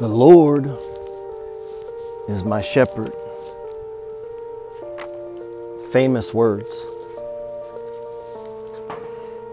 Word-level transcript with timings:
The 0.00 0.08
Lord 0.08 0.64
is 2.26 2.42
my 2.46 2.62
shepherd. 2.62 3.12
Famous 5.92 6.32
words. 6.32 6.86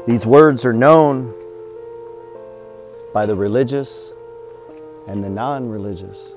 These 0.07 0.25
words 0.25 0.63
are 0.63 0.71
known 0.71 1.33
by 3.13 3.25
the 3.25 3.35
religious 3.35 4.13
and 5.05 5.21
the 5.21 5.29
non 5.29 5.67
religious. 5.67 6.33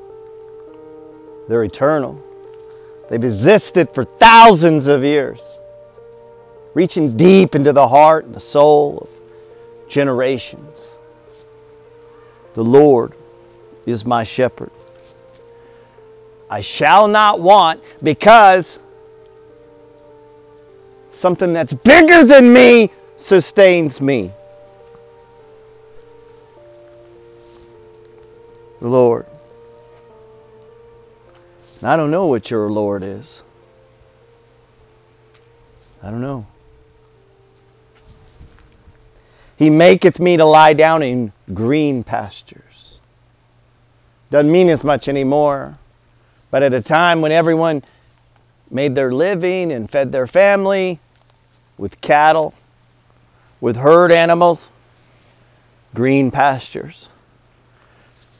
They're 1.46 1.62
eternal. 1.62 2.20
They've 3.08 3.22
existed 3.22 3.94
for 3.94 4.04
thousands 4.04 4.88
of 4.88 5.04
years, 5.04 5.40
reaching 6.74 7.16
deep 7.16 7.54
into 7.54 7.72
the 7.72 7.86
heart 7.86 8.24
and 8.24 8.34
the 8.34 8.40
soul 8.40 9.08
of 9.08 9.88
generations. 9.88 10.96
The 12.54 12.64
Lord 12.64 13.12
is 13.90 14.04
my 14.04 14.24
shepherd. 14.24 14.70
I 16.48 16.60
shall 16.62 17.06
not 17.06 17.40
want 17.40 17.82
because 18.02 18.78
something 21.12 21.52
that's 21.52 21.72
bigger 21.72 22.24
than 22.24 22.52
me 22.52 22.90
sustains 23.16 24.00
me. 24.00 24.32
The 28.80 28.88
Lord. 28.88 29.26
I 31.82 31.96
don't 31.96 32.10
know 32.10 32.26
what 32.26 32.50
your 32.50 32.70
Lord 32.70 33.02
is. 33.02 33.42
I 36.02 36.10
don't 36.10 36.22
know. 36.22 36.46
He 39.58 39.68
maketh 39.68 40.18
me 40.18 40.38
to 40.38 40.44
lie 40.46 40.72
down 40.72 41.02
in 41.02 41.32
green 41.52 42.02
pastures. 42.02 42.69
Doesn't 44.30 44.50
mean 44.50 44.68
as 44.68 44.84
much 44.84 45.08
anymore. 45.08 45.74
But 46.50 46.62
at 46.62 46.72
a 46.72 46.82
time 46.82 47.20
when 47.20 47.32
everyone 47.32 47.82
made 48.70 48.94
their 48.94 49.10
living 49.12 49.72
and 49.72 49.90
fed 49.90 50.12
their 50.12 50.26
family 50.26 51.00
with 51.76 52.00
cattle, 52.00 52.54
with 53.60 53.76
herd 53.76 54.12
animals, 54.12 54.70
green 55.94 56.30
pastures. 56.30 57.08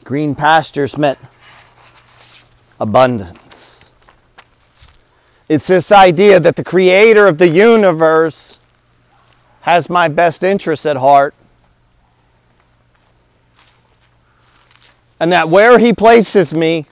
Green 0.03 0.35
pastures 0.35 0.97
meant 0.97 1.19
abundance. 2.79 3.91
It's 5.47 5.67
this 5.67 5.91
idea 5.91 6.39
that 6.39 6.55
the 6.55 6.63
creator 6.63 7.27
of 7.27 7.37
the 7.37 7.49
universe 7.49 8.57
has 9.61 9.89
my 9.89 10.07
best 10.07 10.43
interests 10.43 10.85
at 10.85 10.97
heart. 10.97 11.35
And 15.21 15.31
that 15.31 15.49
where 15.49 15.77
he 15.77 15.93
places 15.93 16.51
me 16.51 16.87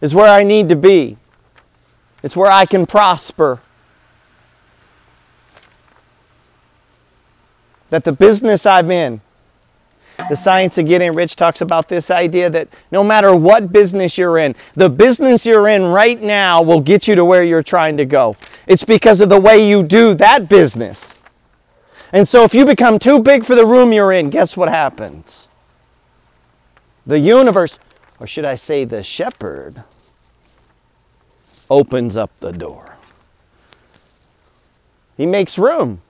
is 0.00 0.14
where 0.14 0.28
I 0.28 0.44
need 0.44 0.68
to 0.68 0.76
be. 0.76 1.16
It's 2.22 2.36
where 2.36 2.52
I 2.52 2.66
can 2.66 2.86
prosper. 2.86 3.60
That 7.88 8.04
the 8.04 8.12
business 8.12 8.64
I'm 8.64 8.92
in, 8.92 9.20
the 10.28 10.36
Science 10.36 10.78
of 10.78 10.86
Getting 10.86 11.12
Rich 11.12 11.34
talks 11.34 11.60
about 11.60 11.88
this 11.88 12.12
idea 12.12 12.48
that 12.48 12.68
no 12.92 13.02
matter 13.02 13.34
what 13.34 13.72
business 13.72 14.16
you're 14.16 14.38
in, 14.38 14.54
the 14.74 14.88
business 14.88 15.44
you're 15.44 15.66
in 15.66 15.86
right 15.86 16.22
now 16.22 16.62
will 16.62 16.80
get 16.80 17.08
you 17.08 17.16
to 17.16 17.24
where 17.24 17.42
you're 17.42 17.64
trying 17.64 17.96
to 17.96 18.04
go. 18.04 18.36
It's 18.68 18.84
because 18.84 19.20
of 19.20 19.28
the 19.28 19.40
way 19.40 19.68
you 19.68 19.82
do 19.82 20.14
that 20.14 20.48
business. 20.48 21.18
And 22.12 22.28
so 22.28 22.44
if 22.44 22.54
you 22.54 22.64
become 22.64 23.00
too 23.00 23.20
big 23.20 23.44
for 23.44 23.56
the 23.56 23.66
room 23.66 23.92
you're 23.92 24.12
in, 24.12 24.30
guess 24.30 24.56
what 24.56 24.68
happens? 24.68 25.48
The 27.06 27.18
universe, 27.18 27.78
or 28.18 28.26
should 28.26 28.44
I 28.44 28.54
say 28.54 28.84
the 28.84 29.02
shepherd, 29.02 29.82
opens 31.68 32.16
up 32.16 32.34
the 32.36 32.52
door. 32.52 32.96
He 35.16 35.26
makes 35.26 35.58
room. 35.58 36.02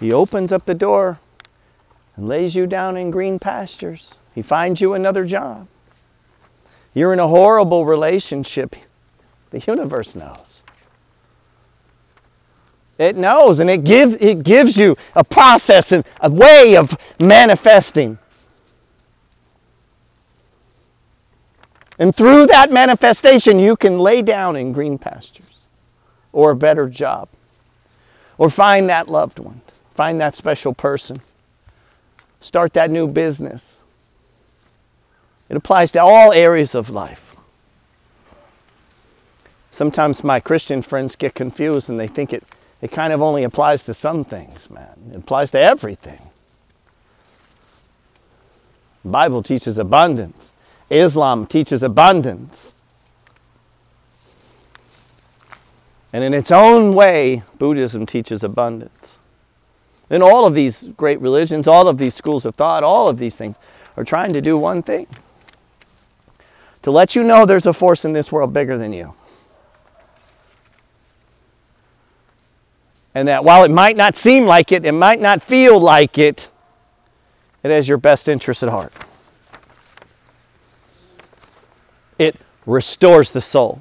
He 0.00 0.12
opens 0.12 0.52
up 0.52 0.62
the 0.62 0.74
door 0.74 1.18
and 2.16 2.28
lays 2.28 2.54
you 2.54 2.66
down 2.66 2.96
in 2.96 3.10
green 3.10 3.38
pastures. 3.38 4.14
He 4.34 4.42
finds 4.42 4.80
you 4.80 4.94
another 4.94 5.24
job. 5.24 5.66
You're 6.94 7.12
in 7.12 7.18
a 7.18 7.28
horrible 7.28 7.84
relationship. 7.84 8.74
The 9.50 9.60
universe 9.60 10.14
knows. 10.14 10.47
It 12.98 13.16
knows 13.16 13.60
and 13.60 13.70
it, 13.70 13.84
give, 13.84 14.20
it 14.20 14.42
gives 14.42 14.76
you 14.76 14.96
a 15.14 15.22
process 15.22 15.92
and 15.92 16.04
a 16.20 16.30
way 16.30 16.76
of 16.76 16.96
manifesting. 17.20 18.18
And 21.98 22.14
through 22.14 22.46
that 22.46 22.70
manifestation, 22.70 23.58
you 23.58 23.76
can 23.76 23.98
lay 23.98 24.22
down 24.22 24.56
in 24.56 24.72
green 24.72 24.98
pastures 24.98 25.60
or 26.32 26.50
a 26.50 26.56
better 26.56 26.88
job 26.88 27.28
or 28.36 28.50
find 28.50 28.88
that 28.88 29.08
loved 29.08 29.38
one. 29.38 29.60
Find 29.92 30.20
that 30.20 30.34
special 30.34 30.74
person. 30.74 31.20
Start 32.40 32.72
that 32.74 32.90
new 32.90 33.08
business. 33.08 33.76
It 35.48 35.56
applies 35.56 35.90
to 35.92 36.02
all 36.02 36.32
areas 36.32 36.74
of 36.74 36.90
life. 36.90 37.34
Sometimes 39.72 40.22
my 40.22 40.40
Christian 40.40 40.82
friends 40.82 41.16
get 41.16 41.34
confused 41.34 41.90
and 41.90 41.98
they 41.98 42.06
think 42.06 42.32
it, 42.32 42.44
it 42.80 42.92
kind 42.92 43.12
of 43.12 43.20
only 43.20 43.44
applies 43.44 43.84
to 43.84 43.94
some 43.94 44.24
things, 44.24 44.70
man. 44.70 44.96
It 45.12 45.16
applies 45.16 45.50
to 45.52 45.60
everything. 45.60 46.20
The 49.04 49.10
Bible 49.10 49.42
teaches 49.42 49.78
abundance. 49.78 50.52
Islam 50.90 51.46
teaches 51.46 51.82
abundance. 51.82 52.74
And 56.12 56.24
in 56.24 56.32
its 56.32 56.50
own 56.50 56.94
way, 56.94 57.42
Buddhism 57.58 58.06
teaches 58.06 58.42
abundance. 58.42 59.18
And 60.10 60.22
all 60.22 60.46
of 60.46 60.54
these 60.54 60.84
great 60.96 61.20
religions, 61.20 61.68
all 61.68 61.86
of 61.86 61.98
these 61.98 62.14
schools 62.14 62.46
of 62.46 62.54
thought, 62.54 62.82
all 62.82 63.08
of 63.08 63.18
these 63.18 63.36
things 63.36 63.58
are 63.96 64.04
trying 64.04 64.32
to 64.32 64.40
do 64.40 64.56
one 64.56 64.82
thing 64.82 65.06
to 66.82 66.90
let 66.90 67.14
you 67.14 67.22
know 67.22 67.44
there's 67.44 67.66
a 67.66 67.72
force 67.72 68.04
in 68.04 68.12
this 68.12 68.32
world 68.32 68.54
bigger 68.54 68.78
than 68.78 68.92
you. 68.92 69.12
And 73.14 73.26
that 73.28 73.44
while 73.44 73.64
it 73.64 73.70
might 73.70 73.96
not 73.96 74.16
seem 74.16 74.44
like 74.44 74.70
it, 74.70 74.84
it 74.84 74.92
might 74.92 75.20
not 75.20 75.42
feel 75.42 75.80
like 75.80 76.18
it, 76.18 76.50
it 77.62 77.70
has 77.70 77.88
your 77.88 77.98
best 77.98 78.28
interest 78.28 78.62
at 78.62 78.68
heart. 78.68 78.92
It 82.18 82.44
restores 82.66 83.30
the 83.30 83.40
soul, 83.40 83.80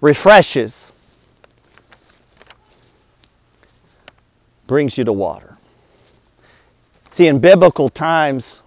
refreshes, 0.00 0.96
brings 4.66 4.96
you 4.96 5.04
to 5.04 5.12
water. 5.12 5.56
See, 7.12 7.26
in 7.26 7.40
biblical 7.40 7.88
times, 7.88 8.62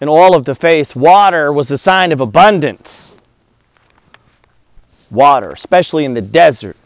in 0.00 0.08
all 0.08 0.34
of 0.34 0.44
the 0.44 0.54
faith, 0.54 0.96
water 0.96 1.52
was 1.52 1.70
a 1.70 1.78
sign 1.78 2.12
of 2.12 2.20
abundance. 2.20 3.20
Water, 5.10 5.50
especially 5.50 6.04
in 6.04 6.14
the 6.14 6.22
desert. 6.22 6.76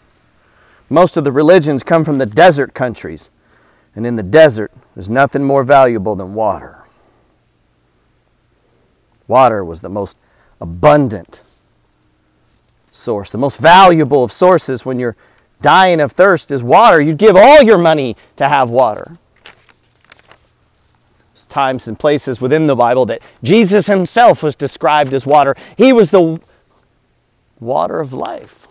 Most 0.92 1.16
of 1.16 1.24
the 1.24 1.32
religions 1.32 1.82
come 1.82 2.04
from 2.04 2.18
the 2.18 2.26
desert 2.26 2.74
countries. 2.74 3.30
And 3.96 4.06
in 4.06 4.16
the 4.16 4.22
desert, 4.22 4.70
there's 4.94 5.08
nothing 5.08 5.42
more 5.42 5.64
valuable 5.64 6.14
than 6.14 6.34
water. 6.34 6.84
Water 9.26 9.64
was 9.64 9.80
the 9.80 9.88
most 9.88 10.18
abundant 10.60 11.40
source, 12.92 13.30
the 13.30 13.38
most 13.38 13.58
valuable 13.58 14.22
of 14.22 14.30
sources 14.30 14.84
when 14.84 14.98
you're 14.98 15.16
dying 15.62 15.98
of 15.98 16.12
thirst 16.12 16.50
is 16.50 16.62
water, 16.62 17.00
you'd 17.00 17.16
give 17.16 17.36
all 17.36 17.62
your 17.62 17.78
money 17.78 18.14
to 18.36 18.46
have 18.46 18.68
water. 18.68 19.16
There's 19.44 21.46
times 21.48 21.88
and 21.88 21.98
places 21.98 22.38
within 22.38 22.66
the 22.66 22.76
Bible 22.76 23.06
that 23.06 23.22
Jesus 23.42 23.86
himself 23.86 24.42
was 24.42 24.54
described 24.54 25.14
as 25.14 25.24
water. 25.24 25.56
He 25.78 25.94
was 25.94 26.10
the 26.10 26.38
water 27.60 27.98
of 27.98 28.12
life. 28.12 28.61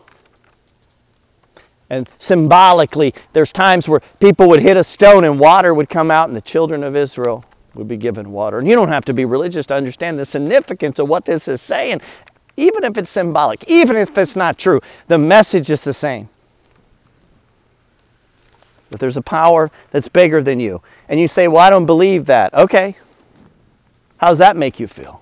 And 1.92 2.08
symbolically, 2.08 3.14
there's 3.34 3.52
times 3.52 3.90
where 3.90 4.00
people 4.22 4.48
would 4.48 4.62
hit 4.62 4.78
a 4.78 4.84
stone 4.84 5.26
and 5.26 5.38
water 5.38 5.74
would 5.74 5.90
come 5.90 6.10
out, 6.10 6.30
and 6.30 6.38
the 6.38 6.42
children 6.42 6.86
of 6.86 6.96
Israel 6.96 7.44
would 7.76 7.90
be 7.90 7.98
given 7.98 8.32
water. 8.32 8.60
And 8.60 8.66
you 8.66 8.76
don't 8.76 8.88
have 8.88 9.04
to 9.06 9.14
be 9.14 9.26
religious 9.26 9.66
to 9.66 9.76
understand 9.76 10.18
the 10.18 10.24
significance 10.24 11.00
of 11.00 11.10
what 11.10 11.26
this 11.26 11.50
is 11.50 11.62
saying, 11.62 12.00
even 12.56 12.86
if 12.86 12.98
it's 12.98 13.10
symbolic, 13.10 13.70
even 13.70 13.98
if 13.98 14.18
it's 14.18 14.38
not 14.38 14.58
true. 14.58 14.80
The 15.10 15.18
message 15.18 15.70
is 15.70 15.82
the 15.82 15.92
same 15.92 16.30
that 18.90 19.02
there's 19.02 19.18
a 19.18 19.22
power 19.22 19.70
that's 19.90 20.08
bigger 20.08 20.42
than 20.42 20.62
you. 20.62 20.82
And 21.10 21.20
you 21.20 21.28
say, 21.28 21.50
Well, 21.50 21.60
I 21.60 21.70
don't 21.70 21.86
believe 21.86 22.26
that. 22.28 22.54
Okay. 22.54 22.96
How 24.18 24.30
does 24.30 24.40
that 24.40 24.56
make 24.56 24.80
you 24.80 24.88
feel? 24.88 25.22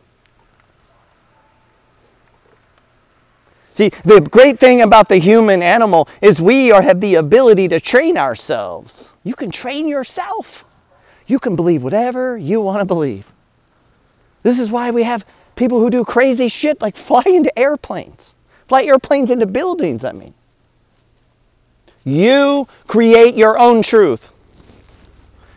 See, 3.80 3.92
the 4.04 4.20
great 4.20 4.60
thing 4.60 4.82
about 4.82 5.08
the 5.08 5.20
human 5.20 5.64
animal 5.64 6.10
is 6.22 6.42
we 6.42 6.70
are, 6.70 6.82
have 6.82 7.00
the 7.00 7.16
ability 7.16 7.70
to 7.70 7.80
train 7.80 8.18
ourselves. 8.18 9.14
You 9.24 9.36
can 9.36 9.52
train 9.52 9.88
yourself. 9.88 10.66
You 11.28 11.40
can 11.40 11.56
believe 11.56 11.82
whatever 11.82 12.38
you 12.38 12.60
want 12.60 12.82
to 12.82 12.86
believe. 12.86 13.32
This 14.44 14.60
is 14.60 14.70
why 14.70 14.92
we 14.92 15.04
have 15.04 15.24
people 15.56 15.80
who 15.80 15.90
do 15.90 16.04
crazy 16.04 16.50
shit 16.50 16.82
like 16.82 16.98
fly 17.08 17.24
into 17.26 17.58
airplanes, 17.58 18.34
fly 18.68 18.84
airplanes 18.84 19.30
into 19.30 19.48
buildings, 19.48 20.04
I 20.04 20.12
mean. 20.12 20.34
You 22.04 22.66
create 22.86 23.36
your 23.36 23.58
own 23.58 23.82
truth 23.82 24.34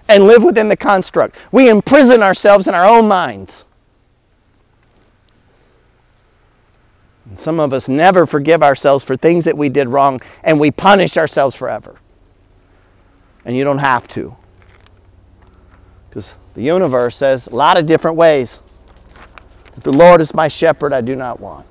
and 0.09 0.29
live 0.29 0.45
within 0.45 0.69
the 0.69 0.77
construct. 0.77 1.37
We 1.51 1.69
imprison 1.69 2.23
ourselves 2.23 2.69
in 2.69 2.75
our 2.77 2.87
own 2.87 3.09
minds. 3.09 3.65
Some 7.39 7.61
of 7.61 7.73
us 7.73 7.89
never 7.89 8.27
forgive 8.27 8.63
ourselves 8.63 9.05
for 9.05 9.17
things 9.17 9.45
that 9.45 9.57
we 9.57 9.69
did 9.69 9.89
wrong 9.89 10.21
and 10.43 10.59
we 10.59 10.71
punish 10.71 11.17
ourselves 11.17 11.55
forever. 11.55 11.97
And 13.45 13.57
you 13.57 13.65
don't 13.65 13.79
have 13.79 14.07
to. 14.09 14.37
Because 16.09 16.37
the 16.55 16.63
universe 16.63 17.17
says 17.17 17.47
a 17.47 17.57
lot 17.57 17.79
of 17.79 17.87
different 17.87 18.17
ways. 18.17 18.63
If 19.77 19.83
the 19.83 19.93
Lord 19.93 20.21
is 20.21 20.35
my 20.35 20.49
shepherd, 20.49 20.93
I 20.93 21.01
do 21.01 21.17
not 21.17 21.41
want. 21.41 21.67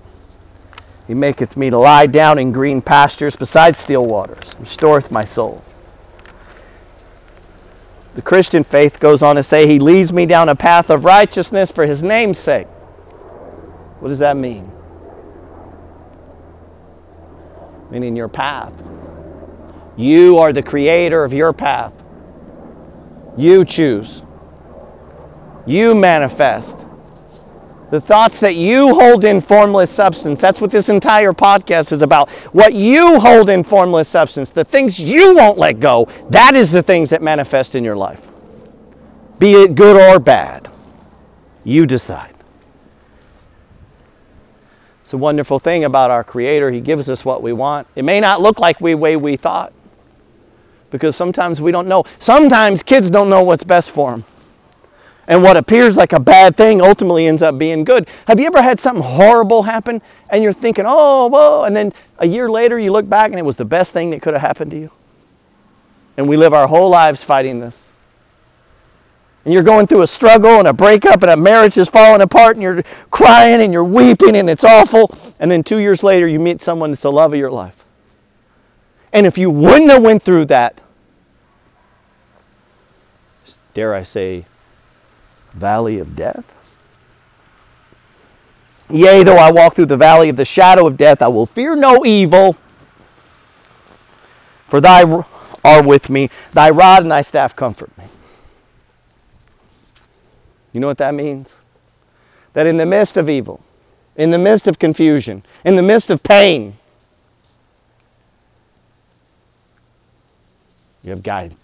He 1.08 1.14
maketh 1.14 1.58
me 1.58 1.70
to 1.70 1.78
lie 1.78 2.08
down 2.08 2.40
in 2.40 2.52
green 2.52 2.82
pastures 2.82 3.36
beside 3.36 3.76
still 3.76 4.06
waters, 4.06 4.56
restoreth 4.60 5.12
my 5.12 5.26
soul. 5.26 5.64
The 8.16 8.22
Christian 8.22 8.64
faith 8.64 9.00
goes 9.00 9.22
on 9.22 9.36
to 9.36 9.44
say, 9.44 9.68
He 9.68 9.80
leads 9.80 10.12
me 10.12 10.26
down 10.26 10.50
a 10.50 10.56
path 10.56 10.90
of 10.90 11.06
righteousness 11.06 11.72
for 11.72 11.86
His 11.86 12.04
name's 12.04 12.38
sake. 12.38 12.68
What 14.00 14.10
does 14.10 14.20
that 14.20 14.38
mean? 14.38 14.70
Meaning 17.92 18.16
your 18.16 18.30
path. 18.30 18.78
You 19.98 20.38
are 20.40 20.54
the 20.54 20.64
creator 20.64 21.24
of 21.24 21.34
your 21.34 21.54
path. 21.54 22.02
You 23.38 23.66
choose. 23.66 24.22
You 25.66 25.94
manifest. 25.94 26.86
The 27.92 28.00
thoughts 28.00 28.40
that 28.40 28.56
you 28.56 28.96
hold 28.96 29.26
in 29.26 29.42
formless 29.42 29.92
substance. 29.92 30.40
That's 30.40 30.62
what 30.62 30.72
this 30.72 30.88
entire 30.88 31.34
podcast 31.34 31.92
is 31.92 32.02
about. 32.02 32.30
What 32.54 32.74
you 32.74 33.20
hold 33.20 33.50
in 33.50 33.64
formless 33.64 34.08
substance, 34.08 34.52
the 34.52 34.64
things 34.64 34.98
you 34.98 35.36
won't 35.36 35.58
let 35.58 35.82
go, 35.82 36.08
that 36.30 36.56
is 36.56 36.72
the 36.72 36.82
things 36.82 37.10
that 37.10 37.22
manifest 37.22 37.76
in 37.76 37.84
your 37.84 37.98
life. 37.98 38.30
Be 39.40 39.54
it 39.54 39.76
good 39.76 39.98
or 39.98 40.20
bad. 40.20 40.70
You 41.66 41.86
decide. 41.86 42.31
It's 45.12 45.14
a 45.14 45.18
wonderful 45.18 45.60
thing 45.60 45.84
about 45.84 46.10
our 46.10 46.24
Creator. 46.24 46.72
He 46.72 46.80
gives 46.80 47.10
us 47.10 47.26
what 47.26 47.44
we 47.44 47.52
want. 47.52 47.86
It 47.98 48.06
may 48.06 48.22
not 48.22 48.40
look 48.40 48.62
like 48.62 48.80
the 48.80 48.96
way 48.96 49.18
we 49.18 49.36
thought 49.36 49.74
because 50.90 51.18
sometimes 51.18 51.60
we 51.60 51.70
don't 51.70 51.90
know. 51.90 52.06
Sometimes 52.18 52.82
kids 52.82 53.10
don't 53.10 53.30
know 53.30 53.44
what's 53.44 53.66
best 53.66 53.90
for 53.90 54.12
them 54.12 54.24
and 55.28 55.44
what 55.44 55.58
appears 55.58 55.98
like 55.98 56.14
a 56.14 56.20
bad 56.22 56.56
thing 56.56 56.80
ultimately 56.80 57.28
ends 57.28 57.42
up 57.42 57.58
being 57.58 57.84
good. 57.84 58.08
Have 58.26 58.40
you 58.40 58.46
ever 58.46 58.62
had 58.62 58.80
something 58.80 59.04
horrible 59.04 59.64
happen 59.64 60.02
and 60.32 60.42
you're 60.42 60.54
thinking, 60.54 60.86
oh, 60.88 61.28
whoa, 61.28 61.64
and 61.64 61.76
then 61.76 61.92
a 62.20 62.26
year 62.26 62.50
later 62.50 62.80
you 62.80 62.94
look 62.94 63.10
back 63.10 63.32
and 63.32 63.38
it 63.38 63.44
was 63.44 63.58
the 63.58 63.66
best 63.66 63.92
thing 63.92 64.12
that 64.12 64.22
could 64.22 64.34
have 64.34 64.42
happened 64.42 64.72
to 64.72 64.80
you? 64.80 64.92
And 66.16 66.30
we 66.30 66.38
live 66.38 66.54
our 66.54 66.70
whole 66.70 66.90
lives 66.90 67.22
fighting 67.22 67.60
this. 67.60 67.91
And 69.44 69.54
you're 69.54 69.64
going 69.64 69.88
through 69.88 70.04
a 70.04 70.08
struggle 70.08 70.60
and 70.60 70.68
a 70.68 70.74
breakup 70.74 71.24
and 71.24 71.32
a 71.32 71.38
marriage 71.38 71.78
is 71.78 71.90
falling 71.90 72.22
apart 72.22 72.56
and 72.56 72.64
you're 72.64 72.84
crying 73.10 73.62
and 73.62 73.74
you're 73.74 73.84
weeping 73.84 74.36
and 74.36 74.50
it's 74.50 74.64
awful. 74.64 75.16
And 75.40 75.50
then 75.50 75.64
two 75.64 75.78
years 75.78 76.04
later 76.04 76.28
you 76.28 76.40
meet 76.40 76.62
someone 76.62 76.92
that's 76.92 77.02
the 77.02 77.12
love 77.12 77.34
of 77.34 77.40
your 77.40 77.52
life. 77.52 77.84
And 79.12 79.26
if 79.26 79.38
you 79.38 79.50
wouldn't 79.50 79.90
have 79.90 80.04
went 80.04 80.22
through 80.22 80.46
that, 80.46 80.80
dare 83.74 83.96
I 83.96 84.04
say, 84.04 84.46
valley 85.54 86.00
of 86.00 86.16
death? 86.16 86.58
Yea, 88.90 89.24
though 89.24 89.38
I 89.38 89.52
walk 89.52 89.74
through 89.74 89.86
the 89.86 89.98
valley 89.98 90.30
of 90.30 90.36
the 90.36 90.46
shadow 90.46 90.86
of 90.86 90.98
death, 90.98 91.22
I 91.22 91.30
will 91.30 91.46
fear 91.46 91.76
no 91.76 92.06
evil. 92.06 92.54
For 94.68 94.82
thy 94.82 95.04
are 95.64 95.84
with 95.84 96.10
me, 96.10 96.30
thy 96.54 96.70
rod 96.70 97.04
and 97.04 97.12
thy 97.12 97.22
staff 97.22 97.56
comfort 97.56 97.96
me. 97.98 98.06
You 100.74 100.80
know 100.80 100.88
what 100.88 100.98
that 101.00 101.14
means? 101.14 101.56
That 102.54 102.68
in 102.68 102.78
the 102.78 102.86
midst 102.86 103.18
of 103.18 103.30
evil, 103.30 103.62
in 104.16 104.32
the 104.32 104.38
midst 104.38 104.68
of 104.68 104.80
confusion, 104.80 105.44
in 105.64 105.76
the 105.76 105.82
midst 105.82 106.10
of 106.10 106.24
pain, 106.24 106.74
you 111.04 111.10
have 111.10 111.24
guidance. 111.24 111.62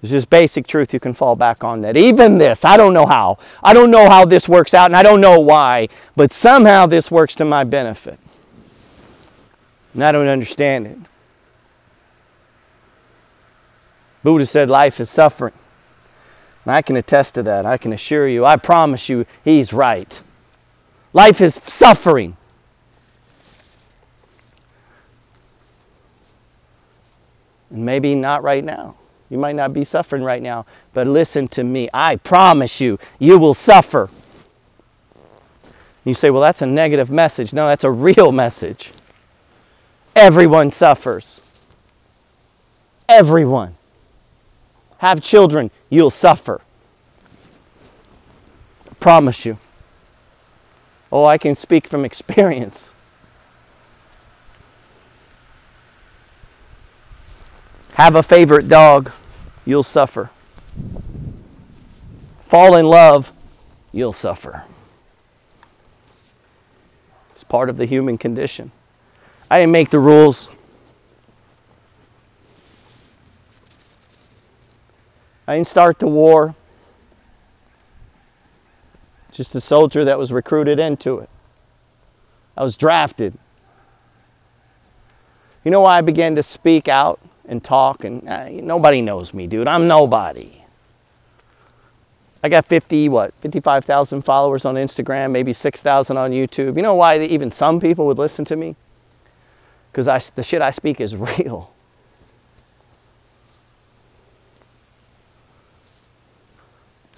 There's 0.00 0.12
just 0.12 0.30
basic 0.30 0.66
truth 0.66 0.94
you 0.94 1.00
can 1.00 1.12
fall 1.12 1.36
back 1.36 1.62
on 1.62 1.82
that 1.82 1.96
even 1.96 2.38
this, 2.38 2.64
I 2.64 2.78
don't 2.78 2.94
know 2.94 3.04
how. 3.04 3.38
I 3.62 3.74
don't 3.74 3.90
know 3.90 4.08
how 4.08 4.24
this 4.24 4.48
works 4.48 4.72
out 4.72 4.86
and 4.86 4.96
I 4.96 5.02
don't 5.02 5.20
know 5.20 5.38
why, 5.38 5.88
but 6.16 6.32
somehow 6.32 6.86
this 6.86 7.10
works 7.10 7.34
to 7.36 7.44
my 7.44 7.64
benefit. 7.64 8.18
And 9.92 10.02
I 10.02 10.12
don't 10.12 10.28
understand 10.28 10.86
it. 10.86 10.98
Buddha 14.22 14.46
said 14.46 14.70
life 14.70 15.00
is 15.00 15.10
suffering. 15.10 15.52
And 16.64 16.72
I 16.72 16.82
can 16.82 16.96
attest 16.96 17.34
to 17.34 17.42
that. 17.44 17.66
I 17.66 17.76
can 17.76 17.92
assure 17.92 18.28
you, 18.28 18.44
I 18.44 18.56
promise 18.56 19.08
you, 19.08 19.26
he's 19.44 19.72
right. 19.72 20.20
Life 21.12 21.40
is 21.40 21.54
suffering. 21.54 22.36
And 27.70 27.84
maybe 27.84 28.14
not 28.14 28.42
right 28.42 28.64
now. 28.64 28.94
You 29.30 29.38
might 29.38 29.54
not 29.54 29.72
be 29.72 29.84
suffering 29.84 30.24
right 30.24 30.42
now, 30.42 30.66
but 30.92 31.06
listen 31.06 31.46
to 31.48 31.62
me. 31.62 31.88
I 31.94 32.16
promise 32.16 32.80
you, 32.80 32.98
you 33.18 33.38
will 33.38 33.54
suffer. 33.54 34.08
You 36.04 36.14
say, 36.14 36.30
well, 36.30 36.42
that's 36.42 36.62
a 36.62 36.66
negative 36.66 37.10
message. 37.10 37.52
No, 37.52 37.68
that's 37.68 37.84
a 37.84 37.90
real 37.90 38.32
message. 38.32 38.92
Everyone 40.16 40.72
suffers. 40.72 41.40
Everyone. 43.08 43.74
Have 44.98 45.22
children, 45.22 45.70
you'll 45.90 46.08
suffer. 46.10 46.60
I 48.88 48.94
promise 48.94 49.44
you. 49.44 49.58
Oh, 51.12 51.24
I 51.24 51.36
can 51.36 51.56
speak 51.56 51.86
from 51.86 52.04
experience. 52.04 52.90
Have 57.94 58.14
a 58.14 58.22
favorite 58.22 58.68
dog 58.68 59.12
you'll 59.66 59.82
suffer. 59.82 60.30
Fall 62.42 62.76
in 62.76 62.86
love, 62.86 63.30
you'll 63.92 64.12
suffer. 64.12 64.64
It's 67.32 67.44
part 67.44 67.68
of 67.68 67.76
the 67.76 67.84
human 67.84 68.16
condition. 68.16 68.70
I 69.50 69.58
didn't 69.58 69.72
make 69.72 69.90
the 69.90 69.98
rules. 69.98 70.48
I 75.50 75.56
didn't 75.56 75.66
start 75.66 75.98
the 75.98 76.06
war. 76.06 76.54
Just 79.32 79.54
a 79.54 79.60
soldier 79.60 80.04
that 80.04 80.18
was 80.18 80.32
recruited 80.32 80.78
into 80.78 81.18
it. 81.18 81.30
I 82.56 82.62
was 82.62 82.76
drafted. 82.76 83.34
You 85.64 85.70
know 85.70 85.80
why 85.80 85.98
I 85.98 86.00
began 86.00 86.34
to 86.36 86.42
speak 86.42 86.88
out? 86.88 87.20
and 87.50 87.62
talk, 87.62 88.04
and 88.04 88.26
uh, 88.28 88.48
nobody 88.48 89.02
knows 89.02 89.34
me, 89.34 89.48
dude. 89.48 89.66
I'm 89.66 89.88
nobody. 89.88 90.62
I 92.42 92.48
got 92.48 92.64
50, 92.64 93.08
what, 93.10 93.34
55,000 93.34 94.22
followers 94.22 94.64
on 94.64 94.76
Instagram, 94.76 95.32
maybe 95.32 95.52
6,000 95.52 96.16
on 96.16 96.30
YouTube. 96.30 96.76
You 96.76 96.82
know 96.82 96.94
why 96.94 97.18
even 97.18 97.50
some 97.50 97.80
people 97.80 98.06
would 98.06 98.18
listen 98.18 98.44
to 98.46 98.56
me? 98.56 98.76
Because 99.90 100.30
the 100.30 100.42
shit 100.44 100.62
I 100.62 100.70
speak 100.70 101.00
is 101.00 101.14
real. 101.38 101.72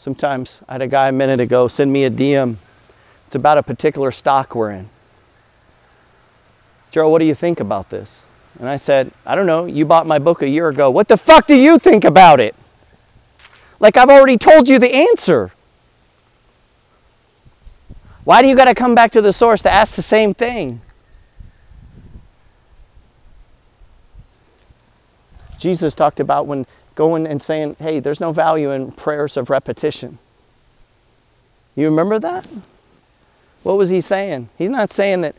Sometimes 0.02 0.61
I 0.68 0.73
had 0.73 0.82
a 0.82 0.88
guy 0.88 1.11
a 1.11 1.12
minute 1.12 1.38
ago 1.38 1.68
send 1.68 1.92
me 1.92 2.02
a 2.02 2.11
DM. 2.11 2.54
It's 3.25 3.37
about 3.37 3.56
a 3.56 3.62
particular 3.62 4.11
stock 4.11 4.52
we're 4.52 4.73
in. 4.73 4.88
Joe, 6.90 7.09
what 7.09 7.21
do 7.21 7.25
you 7.25 7.37
think 7.37 7.61
about 7.61 7.90
this? 7.90 8.25
And 8.59 8.68
I 8.68 8.78
said, 8.78 9.12
I 9.25 9.37
don't 9.37 9.47
know, 9.47 9.66
you 9.66 9.85
bought 9.85 10.09
my 10.09 10.18
book 10.18 10.42
a 10.42 10.49
year 10.49 10.66
ago. 10.66 10.90
What 10.90 11.06
the 11.06 11.16
fuck 11.16 11.47
do 11.47 11.54
you 11.54 11.78
think 11.78 12.02
about 12.02 12.40
it? 12.40 12.56
Like 13.78 13.97
I've 13.97 14.09
already 14.09 14.37
told 14.37 14.68
you 14.68 14.80
the 14.80 14.92
answer. 14.92 15.52
Why 18.25 18.42
do 18.42 18.49
you 18.49 18.56
got 18.56 18.64
to 18.64 18.75
come 18.75 18.97
back 18.97 19.12
to 19.12 19.23
the 19.23 19.32
source 19.32 19.62
to 19.62 19.71
ask 19.73 19.94
the 19.94 20.02
same 20.02 20.35
thing? 20.35 20.80
Jesus 25.61 25.94
talked 25.94 26.18
about 26.18 26.49
when 26.49 26.66
going 26.94 27.26
and 27.26 27.42
saying, 27.42 27.76
hey, 27.78 28.00
there's 28.00 28.20
no 28.20 28.32
value 28.32 28.70
in 28.70 28.92
prayers 28.92 29.37
of 29.37 29.50
repetition. 29.50 30.18
You 31.75 31.87
remember 31.87 32.18
that? 32.18 32.46
What 33.62 33.78
was 33.78 33.88
he 33.88 34.00
saying? 34.00 34.49
He's 34.58 34.70
not 34.70 34.90
saying 34.90 35.22
that 35.22 35.34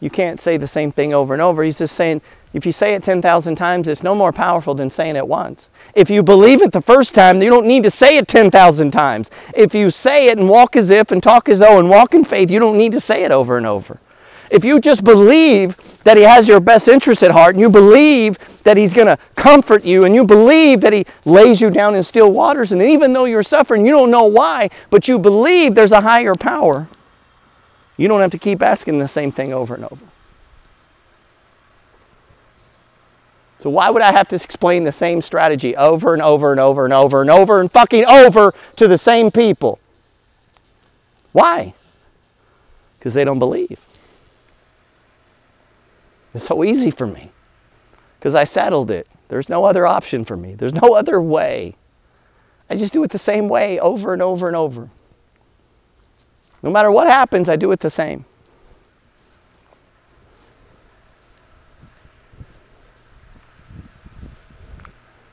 You 0.00 0.10
can't 0.10 0.40
say 0.40 0.56
the 0.56 0.68
same 0.68 0.92
thing 0.92 1.12
over 1.12 1.32
and 1.32 1.42
over. 1.42 1.62
He's 1.62 1.78
just 1.78 1.96
saying, 1.96 2.22
if 2.54 2.64
you 2.64 2.72
say 2.72 2.94
it 2.94 3.02
10,000 3.02 3.56
times, 3.56 3.88
it's 3.88 4.02
no 4.02 4.14
more 4.14 4.32
powerful 4.32 4.74
than 4.74 4.90
saying 4.90 5.16
it 5.16 5.26
once. 5.26 5.68
If 5.94 6.08
you 6.08 6.22
believe 6.22 6.62
it 6.62 6.72
the 6.72 6.80
first 6.80 7.14
time, 7.14 7.42
you 7.42 7.50
don't 7.50 7.66
need 7.66 7.82
to 7.82 7.90
say 7.90 8.16
it 8.16 8.28
10,000 8.28 8.90
times. 8.90 9.30
If 9.56 9.74
you 9.74 9.90
say 9.90 10.28
it 10.28 10.38
and 10.38 10.48
walk 10.48 10.76
as 10.76 10.90
if 10.90 11.10
and 11.10 11.22
talk 11.22 11.48
as 11.48 11.58
though 11.58 11.78
and 11.78 11.90
walk 11.90 12.14
in 12.14 12.24
faith, 12.24 12.50
you 12.50 12.60
don't 12.60 12.78
need 12.78 12.92
to 12.92 13.00
say 13.00 13.24
it 13.24 13.32
over 13.32 13.56
and 13.56 13.66
over. 13.66 14.00
If 14.50 14.64
you 14.64 14.80
just 14.80 15.04
believe 15.04 15.76
that 16.04 16.16
He 16.16 16.22
has 16.22 16.48
your 16.48 16.60
best 16.60 16.88
interest 16.88 17.22
at 17.22 17.30
heart 17.30 17.54
and 17.54 17.60
you 17.60 17.70
believe 17.70 18.38
that 18.62 18.76
He's 18.76 18.94
going 18.94 19.06
to 19.06 19.18
comfort 19.36 19.84
you 19.84 20.04
and 20.04 20.14
you 20.14 20.24
believe 20.24 20.80
that 20.80 20.92
He 20.92 21.04
lays 21.24 21.60
you 21.60 21.70
down 21.70 21.94
in 21.94 22.02
still 22.02 22.30
waters, 22.30 22.72
and 22.72 22.80
even 22.82 23.12
though 23.12 23.24
you're 23.24 23.42
suffering, 23.42 23.84
you 23.84 23.92
don't 23.92 24.10
know 24.10 24.24
why, 24.24 24.70
but 24.90 25.08
you 25.08 25.18
believe 25.18 25.74
there's 25.74 25.92
a 25.92 26.00
higher 26.00 26.34
power, 26.34 26.88
you 27.96 28.08
don't 28.08 28.20
have 28.20 28.30
to 28.30 28.38
keep 28.38 28.62
asking 28.62 28.98
the 28.98 29.08
same 29.08 29.32
thing 29.32 29.52
over 29.52 29.74
and 29.74 29.84
over. 29.84 30.06
So 33.58 33.70
why 33.70 33.90
would 33.90 34.02
I 34.02 34.12
have 34.12 34.28
to 34.28 34.36
explain 34.36 34.84
the 34.84 34.92
same 34.92 35.20
strategy 35.20 35.76
over 35.76 36.14
and 36.14 36.22
over 36.22 36.52
and 36.52 36.60
over 36.60 36.84
and 36.84 36.94
over 36.94 37.20
and 37.20 37.30
over 37.30 37.60
and 37.60 37.70
fucking 37.70 38.04
over 38.04 38.54
to 38.76 38.86
the 38.86 38.98
same 38.98 39.32
people? 39.32 39.80
Why? 41.32 41.74
Because 42.98 43.14
they 43.14 43.24
don't 43.24 43.40
believe. 43.40 43.80
It's 46.34 46.44
so 46.44 46.62
easy 46.64 46.90
for 46.90 47.06
me 47.06 47.30
because 48.18 48.34
I 48.34 48.44
settled 48.44 48.90
it. 48.90 49.06
There's 49.28 49.48
no 49.48 49.64
other 49.64 49.86
option 49.86 50.24
for 50.24 50.36
me, 50.36 50.54
there's 50.54 50.74
no 50.74 50.94
other 50.96 51.20
way. 51.20 51.74
I 52.70 52.76
just 52.76 52.92
do 52.92 53.02
it 53.02 53.10
the 53.10 53.18
same 53.18 53.48
way 53.48 53.78
over 53.78 54.12
and 54.12 54.20
over 54.20 54.46
and 54.46 54.56
over. 54.56 54.88
No 56.62 56.70
matter 56.70 56.90
what 56.90 57.06
happens, 57.06 57.48
I 57.48 57.56
do 57.56 57.70
it 57.72 57.80
the 57.80 57.90
same. 57.90 58.24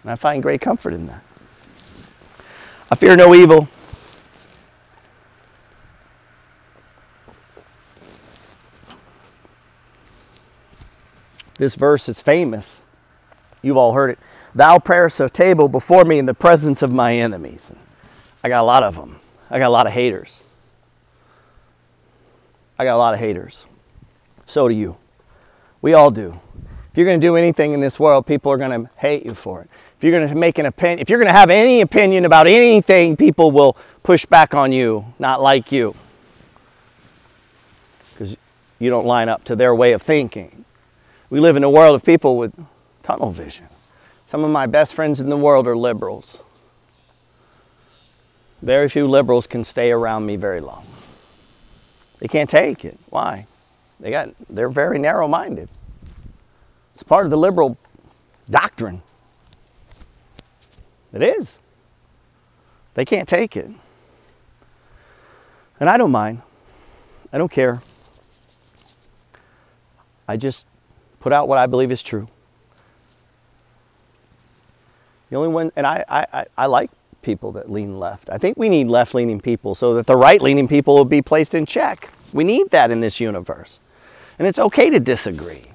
And 0.04 0.12
I 0.12 0.16
find 0.16 0.44
great 0.44 0.62
comfort 0.62 0.94
in 0.94 1.08
that. 1.08 1.24
I 2.92 2.96
fear 2.96 3.16
no 3.16 3.34
evil. 3.34 3.68
This 11.58 11.76
verse 11.76 12.10
is 12.10 12.20
famous. 12.20 12.82
You've 13.62 13.78
all 13.78 13.94
heard 13.94 14.12
it. 14.12 14.20
Thou 14.54 14.78
preparest 14.80 15.20
a 15.20 15.30
table 15.30 15.68
before 15.68 16.06
me 16.06 16.20
in 16.20 16.26
the 16.26 16.34
presence 16.34 16.82
of 16.82 16.94
my 16.94 17.16
enemies. 17.16 17.74
I 18.44 18.50
got 18.50 18.62
a 18.62 18.66
lot 18.66 18.84
of 18.84 18.96
them. 18.96 19.18
I 19.50 19.60
got 19.60 19.68
a 19.68 19.70
lot 19.70 19.88
of 19.88 19.94
haters. 19.94 20.76
I 22.78 22.84
got 22.84 22.96
a 22.96 22.98
lot 22.98 23.14
of 23.14 23.20
haters. 23.20 23.66
So 24.46 24.68
do 24.68 24.76
you. 24.76 24.98
We 25.82 25.94
all 25.94 26.12
do. 26.12 26.40
If 26.92 26.98
you're 26.98 27.06
going 27.06 27.20
to 27.20 27.28
do 27.28 27.36
anything 27.36 27.74
in 27.74 27.82
this 27.82 28.00
world, 28.00 28.26
people 28.26 28.52
are 28.52 28.58
going 28.58 28.86
to 28.86 28.90
hate 28.98 29.26
you 29.26 29.34
for 29.34 29.62
it. 29.62 29.70
If 29.98 30.04
you're 30.04 30.12
going 30.12 30.28
to 30.28 30.36
make 30.36 30.58
an 30.58 30.66
opinion, 30.66 31.00
if 31.00 31.10
you're 31.10 31.20
going 31.20 31.28
to 31.28 31.38
have 31.38 31.50
any 31.50 31.82
opinion 31.82 32.26
about 32.26 32.48
anything, 32.48 33.18
people 33.18 33.52
will 33.52 33.76
push 34.04 34.26
back 34.26 34.54
on 34.54 34.72
you, 34.72 35.06
not 35.20 35.42
like 35.42 35.72
you. 35.72 35.96
Because 38.12 38.38
you 38.80 38.90
don't 38.90 39.06
line 39.06 39.28
up 39.30 39.44
to 39.46 39.56
their 39.56 39.76
way 39.76 39.94
of 39.94 40.02
thinking. 40.02 40.66
We 41.30 41.40
live 41.40 41.56
in 41.56 41.64
a 41.64 41.70
world 41.70 41.96
of 41.96 42.04
people 42.04 42.38
with 42.38 42.54
tunnel 43.04 43.32
vision. 43.32 43.66
Some 44.28 44.44
of 44.44 44.52
my 44.52 44.68
best 44.68 44.94
friends 44.94 45.20
in 45.20 45.30
the 45.30 45.38
world 45.38 45.68
are 45.68 45.76
liberals. 45.76 46.40
Very 48.62 48.90
few 48.90 49.08
liberals 49.08 49.48
can 49.48 49.64
stay 49.64 49.92
around 49.92 50.26
me 50.26 50.36
very 50.36 50.62
long. 50.62 50.84
They 52.20 52.28
can't 52.28 52.50
take 52.50 52.86
it. 52.86 52.98
Why? 53.10 53.46
They 54.00 54.12
got 54.12 54.36
they're 54.50 54.70
very 54.70 55.00
narrow-minded. 55.00 55.70
It's 56.94 57.04
part 57.04 57.26
of 57.26 57.32
the 57.32 57.38
liberal 57.38 57.78
doctrine. 58.50 59.02
It 61.14 61.22
is. 61.22 61.58
They 62.94 63.06
can't 63.06 63.28
take 63.28 63.56
it. 63.56 63.70
And 65.80 65.90
I 65.90 65.98
don't 65.98 66.12
mind. 66.12 66.42
I 67.34 67.38
don't 67.38 67.52
care. 67.52 67.80
I 70.28 70.38
just 70.38 70.66
put 71.26 71.34
out 71.34 71.48
what 71.48 71.58
I 71.58 71.66
believe 71.66 71.92
is 71.92 72.04
true. 72.04 72.28
The 75.32 75.36
only 75.38 75.48
one, 75.48 75.72
and 75.76 75.88
I, 75.88 76.06
I, 76.08 76.46
I 76.56 76.68
like 76.68 76.92
people 77.24 77.54
that 77.54 77.72
lean 77.72 77.98
left. 77.98 78.30
I 78.30 78.38
think 78.38 78.60
we 78.60 78.70
need 78.70 78.90
left 78.90 79.16
leaning 79.16 79.42
people 79.42 79.74
so 79.74 79.96
that 79.96 80.06
the 80.06 80.16
right 80.16 80.40
leaning 80.40 80.68
people 80.68 80.94
will 80.94 81.04
be 81.04 81.24
placed 81.24 81.56
in 81.56 81.66
check. 81.66 82.12
We 82.32 82.44
need 82.44 82.70
that 82.70 82.92
in 82.92 83.00
this 83.00 83.20
universe. 83.20 83.80
And 84.38 84.48
it's 84.48 84.60
okay 84.60 84.92
to 84.92 85.00
disagree. 85.00 85.66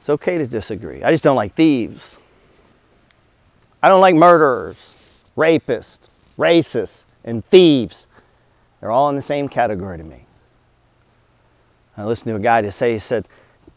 It's 0.00 0.10
okay 0.10 0.36
to 0.36 0.46
disagree. 0.46 1.02
I 1.02 1.10
just 1.10 1.24
don't 1.24 1.36
like 1.36 1.54
thieves. 1.54 2.18
I 3.82 3.88
don't 3.88 4.02
like 4.02 4.16
murderers, 4.16 5.24
rapists, 5.34 6.36
racists, 6.36 7.04
and 7.24 7.42
thieves. 7.46 8.06
They're 8.80 8.90
all 8.90 9.08
in 9.08 9.16
the 9.16 9.22
same 9.22 9.48
category 9.48 9.96
to 9.96 10.04
me. 10.04 10.26
I 12.00 12.04
listened 12.04 12.32
to 12.32 12.36
a 12.36 12.40
guy 12.40 12.62
to 12.62 12.72
say, 12.72 12.94
he 12.94 12.98
said, 12.98 13.28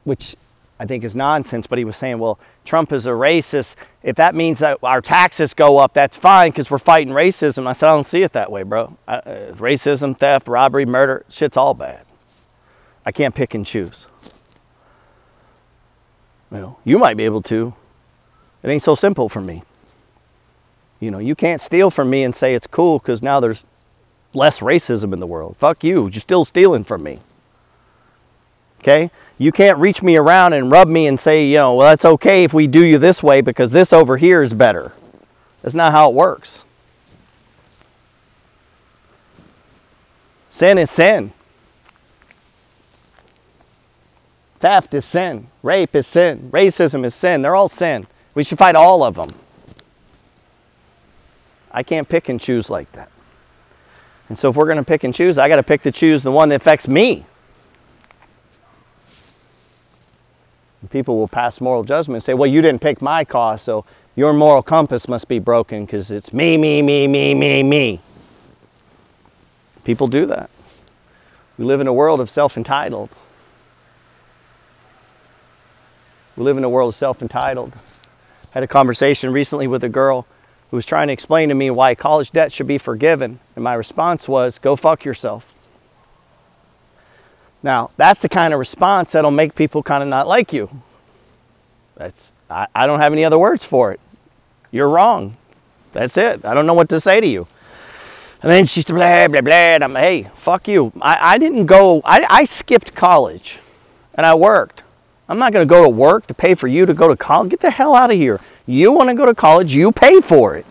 which 0.06 0.36
I 0.80 0.86
think 0.86 1.04
is 1.04 1.16
nonsense, 1.16 1.68
but 1.68 1.78
he 1.78 1.86
was 1.86 1.98
saying, 1.98 2.20
well, 2.20 2.40
Trump 2.66 2.92
is 2.94 3.06
a 3.06 3.12
racist. 3.12 3.76
If 4.02 4.16
that 4.16 4.34
means 4.34 4.60
that 4.60 4.80
our 4.82 5.02
taxes 5.02 5.54
go 5.54 5.78
up, 5.78 5.94
that's 5.94 6.16
fine 6.16 6.52
because 6.52 6.72
we're 6.72 6.80
fighting 6.80 7.14
racism. 7.14 7.68
I 7.68 7.74
said, 7.74 7.90
I 7.90 7.96
don't 7.96 8.06
see 8.06 8.24
it 8.24 8.32
that 8.34 8.52
way, 8.52 8.64
bro. 8.64 8.98
Uh, 9.08 9.22
racism, 9.54 10.18
theft, 10.18 10.48
robbery, 10.48 10.86
murder, 10.86 11.26
shit's 11.30 11.58
all 11.58 11.74
bad. 11.74 12.04
I 13.06 13.12
can't 13.12 13.36
pick 13.36 13.54
and 13.54 13.66
choose. 13.66 14.08
You, 16.52 16.60
know, 16.60 16.80
you 16.86 16.98
might 16.98 17.18
be 17.18 17.26
able 17.26 17.42
to. 17.44 17.74
It 18.64 18.70
ain't 18.70 18.84
so 18.84 18.96
simple 18.96 19.28
for 19.28 19.42
me. 19.42 19.64
You 21.00 21.12
know, 21.12 21.20
you 21.20 21.36
can't 21.36 21.60
steal 21.60 21.92
from 21.92 22.10
me 22.10 22.24
and 22.24 22.34
say 22.34 22.56
it's 22.56 22.68
cool 22.68 23.00
because 23.00 23.22
now 23.22 23.42
there's 23.42 23.66
less 24.34 24.62
racism 24.62 25.12
in 25.12 25.20
the 25.20 25.28
world. 25.28 25.58
Fuck 25.58 25.84
you. 25.84 26.04
You're 26.04 26.14
still 26.14 26.46
stealing 26.46 26.86
from 26.86 27.04
me. 27.04 27.20
Okay? 28.84 29.12
You 29.38 29.54
can't 29.54 29.78
reach 29.78 30.04
me 30.04 30.18
around 30.18 30.52
and 30.52 30.70
rub 30.70 30.90
me 30.90 31.08
and 31.08 31.18
say, 31.18 31.48
you 31.48 31.56
know, 31.56 31.76
well, 31.76 31.90
that's 31.90 32.04
okay 32.04 32.44
if 32.44 32.54
we 32.54 32.68
do 32.68 32.84
you 32.84 32.98
this 32.98 33.24
way 33.24 33.40
because 33.40 33.72
this 33.72 33.94
over 33.94 34.18
here 34.18 34.44
is 34.44 34.54
better. 34.54 34.92
That's 35.62 35.74
not 35.74 35.94
how 35.94 36.10
it 36.10 36.14
works. 36.14 36.66
Sin 40.50 40.78
is 40.78 40.92
sin. 40.92 41.32
Theft 44.56 44.94
is 44.94 45.06
sin. 45.06 45.48
Rape 45.64 45.96
is 45.96 46.06
sin. 46.06 46.40
Racism 46.50 47.06
is 47.06 47.16
sin. 47.16 47.42
They're 47.42 47.56
all 47.56 47.70
sin. 47.70 48.06
We 48.36 48.44
should 48.44 48.58
fight 48.58 48.76
all 48.76 49.02
of 49.02 49.16
them. 49.16 49.30
I 51.72 51.84
can't 51.84 52.08
pick 52.08 52.28
and 52.28 52.40
choose 52.40 52.70
like 52.70 52.92
that. 52.92 53.10
And 54.28 54.38
so 54.38 54.50
if 54.50 54.58
we're 54.58 54.66
going 54.66 54.78
to 54.78 54.84
pick 54.84 55.06
and 55.06 55.16
choose, 55.16 55.38
I 55.38 55.48
got 55.48 55.56
to 55.56 55.64
pick 55.64 55.84
to 55.84 55.92
choose 55.92 56.22
the 56.22 56.32
one 56.32 56.50
that 56.50 56.56
affects 56.56 56.88
me. 56.88 57.26
People 60.90 61.18
will 61.18 61.28
pass 61.28 61.62
moral 61.62 61.84
judgment 61.84 62.18
and 62.18 62.24
say, 62.24 62.34
well, 62.34 62.50
you 62.50 62.62
didn't 62.62 62.82
pick 62.82 63.02
my 63.02 63.24
cause, 63.24 63.62
so 63.62 63.86
your 64.16 64.34
moral 64.34 64.62
compass 64.62 65.08
must 65.08 65.28
be 65.28 65.40
broken 65.40 65.86
because 65.86 66.12
it's 66.12 66.34
me, 66.34 66.58
me, 66.58 66.82
me, 66.82 67.08
me, 67.08 67.34
me, 67.34 67.64
me. 67.64 68.00
People 69.84 70.08
do 70.08 70.26
that. 70.28 70.50
We 71.58 71.66
live 71.66 71.82
in 71.82 71.88
a 71.88 71.94
world 71.94 72.20
of 72.20 72.30
self 72.30 72.58
entitled. 72.58 73.16
We 76.36 76.44
live 76.44 76.58
in 76.58 76.64
a 76.64 76.70
world 76.70 76.90
of 76.90 76.96
self 76.96 77.22
entitled. 77.22 77.74
Had 78.52 78.64
a 78.64 78.68
conversation 78.68 79.32
recently 79.32 79.68
with 79.68 79.84
a 79.84 79.90
girl 79.90 80.26
who 80.72 80.78
was 80.78 80.86
trying 80.86 81.08
to 81.08 81.14
explain 81.14 81.50
to 81.50 81.56
me 81.56 81.70
why 81.70 81.94
college 81.94 82.32
debt 82.32 82.52
should 82.52 82.68
be 82.68 82.78
forgiven. 82.78 83.40
And 83.56 83.64
my 83.64 83.76
response 83.76 84.28
was, 84.28 84.58
go 84.58 84.76
fuck 84.76 85.06
yourself. 85.06 85.53
Now, 87.64 87.90
that's 87.96 88.20
the 88.20 88.30
kind 88.30 88.54
of 88.54 88.60
response 88.60 89.14
that'll 89.14 89.32
make 89.32 89.56
people 89.56 89.82
kind 89.82 90.04
of 90.04 90.10
not 90.10 90.28
like 90.28 90.52
you. 90.52 90.70
That's, 91.96 92.34
I, 92.50 92.68
I 92.76 92.86
don't 92.86 93.00
have 93.00 93.14
any 93.14 93.24
other 93.24 93.40
words 93.40 93.64
for 93.64 93.94
it. 93.94 94.02
You're 94.70 94.90
wrong. 94.90 95.38
That's 95.94 96.18
it. 96.18 96.44
I 96.46 96.54
don't 96.54 96.68
know 96.68 96.74
what 96.74 96.90
to 96.90 97.00
say 97.00 97.22
to 97.22 97.28
you. 97.28 97.48
And 98.42 98.52
then 98.52 98.66
she's 98.66 98.84
blah, 98.84 99.30
blah, 99.30 99.40
blah. 99.40 99.54
And 99.54 99.84
I'm, 99.84 99.96
hey, 99.96 100.30
fuck 100.34 100.68
you. 100.68 100.92
I, 101.02 101.36
I 101.36 101.38
didn't 101.38 101.66
go, 101.66 102.02
I, 102.04 102.26
I 102.30 102.44
skipped 102.44 102.94
college 102.94 103.60
and 104.16 104.26
I 104.26 104.34
worked. 104.34 104.84
I'm 105.30 105.40
not 105.40 105.54
going 105.54 105.66
to 105.66 105.70
go 105.70 105.84
to 105.84 105.90
work 105.90 106.28
to 106.28 106.34
pay 106.34 106.54
for 106.54 106.68
you 106.68 106.86
to 106.86 106.94
go 106.94 107.08
to 107.08 107.16
college. 107.16 107.52
Get 107.52 107.62
the 107.62 107.72
hell 107.72 107.96
out 107.96 108.12
of 108.12 108.18
here. 108.18 108.42
You 108.66 108.92
want 108.92 109.10
to 109.10 109.16
go 109.16 109.26
to 109.26 109.34
college, 109.34 109.74
you 109.74 109.92
pay 109.94 110.20
for 110.20 110.58
it. 110.58 110.66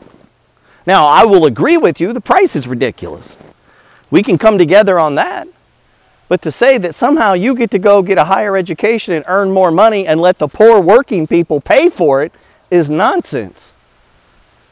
Now, 0.86 1.06
I 1.06 1.24
will 1.24 1.46
agree 1.46 1.78
with 1.78 2.00
you, 2.00 2.12
the 2.12 2.20
price 2.20 2.54
is 2.54 2.68
ridiculous. 2.68 3.38
We 4.10 4.22
can 4.22 4.36
come 4.36 4.58
together 4.58 4.98
on 4.98 5.14
that. 5.14 5.48
But 6.28 6.42
to 6.42 6.50
say 6.50 6.78
that 6.78 6.94
somehow 6.94 7.34
you 7.34 7.54
get 7.54 7.70
to 7.72 7.78
go 7.78 8.02
get 8.02 8.16
a 8.18 8.24
higher 8.24 8.56
education 8.56 9.14
and 9.14 9.24
earn 9.28 9.50
more 9.52 9.70
money 9.70 10.06
and 10.06 10.20
let 10.20 10.38
the 10.38 10.48
poor 10.48 10.80
working 10.80 11.26
people 11.26 11.60
pay 11.60 11.90
for 11.90 12.22
it 12.22 12.32
is 12.70 12.88
nonsense. 12.88 13.72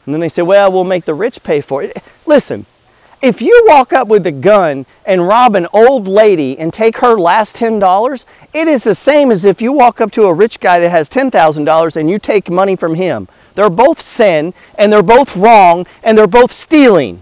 And 0.05 0.13
then 0.15 0.21
they 0.21 0.29
say, 0.29 0.41
well, 0.41 0.71
we'll 0.71 0.83
make 0.83 1.05
the 1.05 1.13
rich 1.13 1.43
pay 1.43 1.61
for 1.61 1.83
it. 1.83 1.97
Listen, 2.25 2.65
If 3.21 3.39
you 3.39 3.65
walk 3.67 3.93
up 3.93 4.07
with 4.07 4.25
a 4.25 4.31
gun 4.31 4.87
and 5.05 5.27
rob 5.27 5.53
an 5.53 5.67
old 5.73 6.07
lady 6.07 6.57
and 6.57 6.73
take 6.73 6.97
her 6.97 7.19
last 7.19 7.55
$10, 7.55 8.25
it 8.51 8.67
is 8.67 8.83
the 8.83 8.95
same 8.95 9.29
as 9.29 9.45
if 9.45 9.61
you 9.61 9.71
walk 9.71 10.01
up 10.01 10.11
to 10.13 10.23
a 10.23 10.33
rich 10.33 10.59
guy 10.59 10.79
that 10.79 10.89
has 10.89 11.07
$10,000 11.07 11.95
and 11.95 12.09
you 12.09 12.17
take 12.17 12.49
money 12.49 12.75
from 12.75 12.95
him. 12.95 13.27
They're 13.53 13.69
both 13.69 14.01
sin 14.01 14.55
and 14.75 14.91
they're 14.91 15.03
both 15.03 15.37
wrong 15.37 15.85
and 16.01 16.17
they're 16.17 16.25
both 16.25 16.51
stealing. 16.51 17.21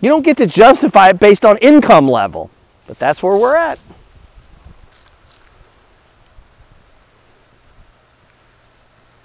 You 0.00 0.08
don't 0.08 0.24
get 0.24 0.36
to 0.36 0.46
justify 0.46 1.08
it 1.08 1.18
based 1.18 1.44
on 1.44 1.58
income 1.58 2.08
level, 2.08 2.50
but 2.86 2.98
that's 2.98 3.22
where 3.22 3.36
we're 3.36 3.56
at. 3.56 3.82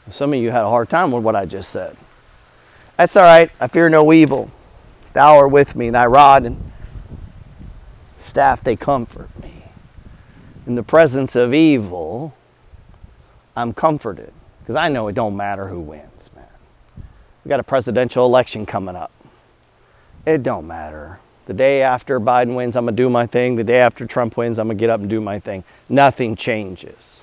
Some 0.10 0.34
of 0.34 0.39
you 0.39 0.51
had 0.51 0.63
a 0.63 0.70
hard 0.70 0.89
time 0.89 1.12
with 1.12 1.24
what 1.24 1.36
I 1.36 1.46
just 1.46 1.70
said. 1.70 1.98
That's 2.98 3.15
all 3.15 3.24
right. 3.24 3.50
I 3.60 3.68
fear 3.68 3.89
no 3.89 4.13
evil. 4.13 4.51
Thou 5.13 5.38
art 5.38 5.51
with 5.51 5.75
me, 5.75 5.89
thy 5.89 6.06
rod 6.06 6.46
and 6.46 6.72
staff, 8.20 8.63
they 8.63 8.75
comfort 8.75 9.30
me. 9.42 9.63
In 10.65 10.75
the 10.75 10.84
presence 10.84 11.36
of 11.36 11.53
evil, 11.53 12.36
I'm 13.56 13.74
comforted 13.74 14.34
because 14.60 14.75
I 14.75 14.88
know 14.88 15.08
it 15.08 15.13
don't 15.13 15.36
matter 15.36 15.68
who 15.68 15.80
wins, 15.80 16.30
man. 16.36 16.46
We 17.44 17.50
got 17.50 17.60
a 17.60 17.63
presidential 17.63 18.25
election 18.25 18.65
coming 18.65 18.96
up. 18.96 19.12
It 20.25 20.44
don't 20.44 20.68
matter. 20.68 21.20
The 21.46 21.53
day 21.53 21.82
after 21.82 22.20
Biden 22.20 22.56
wins, 22.56 22.75
I'm 22.75 22.86
going 22.86 22.96
to 22.96 23.03
do 23.03 23.10
my 23.10 23.25
thing. 23.25 23.56
The 23.56 23.63
day 23.63 23.80
after 23.80 24.08
Trump 24.08 24.38
wins, 24.38 24.58
I'm 24.58 24.68
going 24.68 24.77
to 24.77 24.80
get 24.80 24.89
up 24.89 25.01
and 25.01 25.10
do 25.10 25.20
my 25.20 25.39
thing. 25.39 25.63
Nothing 25.89 26.36
changes. 26.36 27.22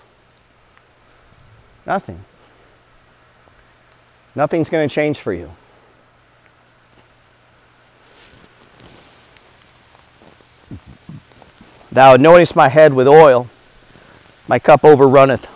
Nothing. 1.86 2.22
Nothing's 4.34 4.68
going 4.68 4.88
to 4.88 4.94
change 4.94 5.18
for 5.18 5.32
you. 5.32 5.50
Thou 11.92 12.16
anointest 12.16 12.54
my 12.54 12.68
head 12.68 12.94
with 12.94 13.08
oil, 13.08 13.48
my 14.46 14.60
cup 14.60 14.82
overrunneth. 14.82 15.46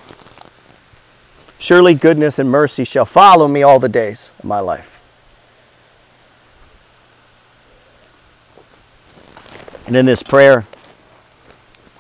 Surely 1.61 1.95
goodness 1.95 2.41
and 2.41 2.51
mercy 2.51 2.85
shall 2.85 3.05
follow 3.05 3.47
me 3.47 3.63
all 3.63 3.79
the 3.79 3.89
days 3.89 4.33
of 4.41 4.45
my 4.45 4.59
life. 4.59 4.94
And 9.87 9.97
in 9.97 10.07
this 10.07 10.23
prayer, 10.23 10.65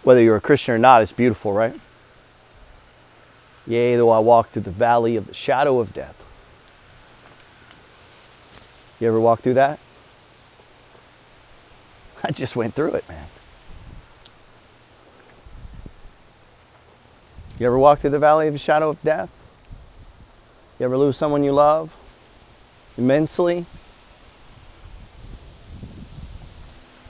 whether 0.02 0.22
you're 0.22 0.36
a 0.36 0.40
Christian 0.40 0.74
or 0.74 0.78
not, 0.78 1.02
it's 1.02 1.12
beautiful, 1.12 1.52
right? 1.52 1.78
Yea, 3.66 3.96
though 3.96 4.10
I 4.10 4.18
walk 4.18 4.50
through 4.50 4.62
the 4.62 4.70
valley 4.70 5.16
of 5.16 5.26
the 5.26 5.34
shadow 5.34 5.80
of 5.80 5.92
death. 5.92 6.20
You 9.00 9.08
ever 9.08 9.20
walk 9.20 9.40
through 9.40 9.54
that? 9.54 9.78
I 12.24 12.30
just 12.30 12.56
went 12.56 12.74
through 12.74 12.92
it, 12.92 13.08
man. 13.08 13.26
You 17.58 17.66
ever 17.66 17.78
walk 17.78 18.00
through 18.00 18.10
the 18.10 18.18
valley 18.18 18.48
of 18.48 18.54
the 18.54 18.58
shadow 18.58 18.90
of 18.90 19.02
death? 19.02 19.48
You 20.78 20.86
ever 20.86 20.98
lose 20.98 21.16
someone 21.16 21.44
you 21.44 21.52
love 21.52 21.94
immensely? 22.98 23.66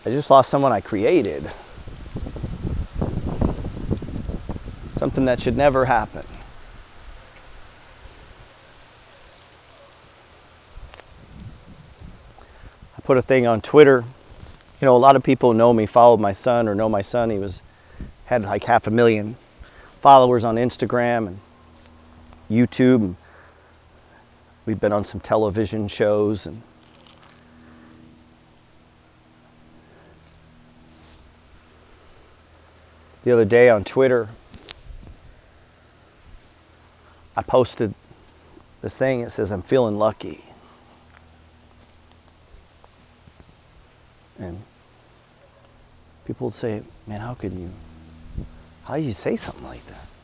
I 0.07 0.11
just 0.11 0.31
lost 0.31 0.51
someone 0.51 0.71
I 0.71 0.83
created. 0.83 1.51
Something 4.97 5.25
that 5.25 5.41
should 5.41 5.57
never 5.57 5.87
happen. 5.87 6.27
I 12.99 13.01
put 13.01 13.17
a 13.17 13.23
thing 13.23 13.47
on 13.47 13.63
Twitter. 13.63 14.05
You 14.81 14.85
know, 14.85 14.95
a 14.95 14.99
lot 14.99 15.17
of 15.17 15.23
people 15.23 15.55
know 15.55 15.73
me, 15.73 15.87
follow 15.87 16.19
my 16.19 16.33
son, 16.33 16.69
or 16.69 16.75
know 16.75 16.91
my 16.91 17.01
son. 17.01 17.31
He 17.31 17.39
was 17.39 17.63
had 18.27 18.43
like 18.43 18.65
half 18.65 18.87
a 18.87 18.91
million 18.91 19.37
followers 20.03 20.45
on 20.45 20.57
Instagram 20.57 21.29
and 21.29 21.39
YouTube. 22.51 23.15
We've 24.67 24.81
been 24.81 24.93
on 24.93 25.05
some 25.05 25.21
television 25.21 25.89
shows 25.89 26.47
and 26.47 26.63
the 33.25 33.33
other 33.33 33.47
day 33.47 33.71
on 33.71 33.85
Twitter, 33.85 34.29
I 37.35 37.43
posted 37.43 37.95
this 38.83 38.97
thing. 38.97 39.21
It 39.21 39.31
says, 39.31 39.51
I'm 39.51 39.63
feeling 39.63 39.97
lucky. 39.97 40.45
And 44.39 44.63
people 46.27 46.49
would 46.49 46.55
say, 46.55 46.83
Man, 47.07 47.21
how 47.21 47.35
could 47.35 47.53
you? 47.53 47.71
How 48.85 48.95
do 48.95 49.01
you 49.01 49.15
say 49.15 49.37
something 49.37 49.65
like 49.65 49.85
that? 49.87 50.17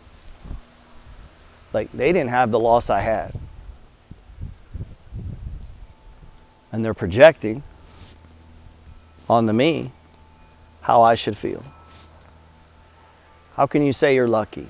Like, 1.73 1.91
they 1.93 2.13
didn't 2.13 2.31
have 2.31 2.51
the 2.51 2.59
loss 2.59 2.91
I 2.91 3.01
had. 3.01 3.33
And 6.73 6.85
they're 6.85 6.95
projecting 6.95 7.63
onto 9.29 9.53
me 9.53 9.91
how 10.83 11.01
I 11.03 11.15
should 11.15 11.37
feel. 11.37 11.65
How 13.61 13.67
can 13.67 13.83
you 13.83 13.93
say 13.93 14.15
you're 14.15 14.27
lucky? 14.27 14.67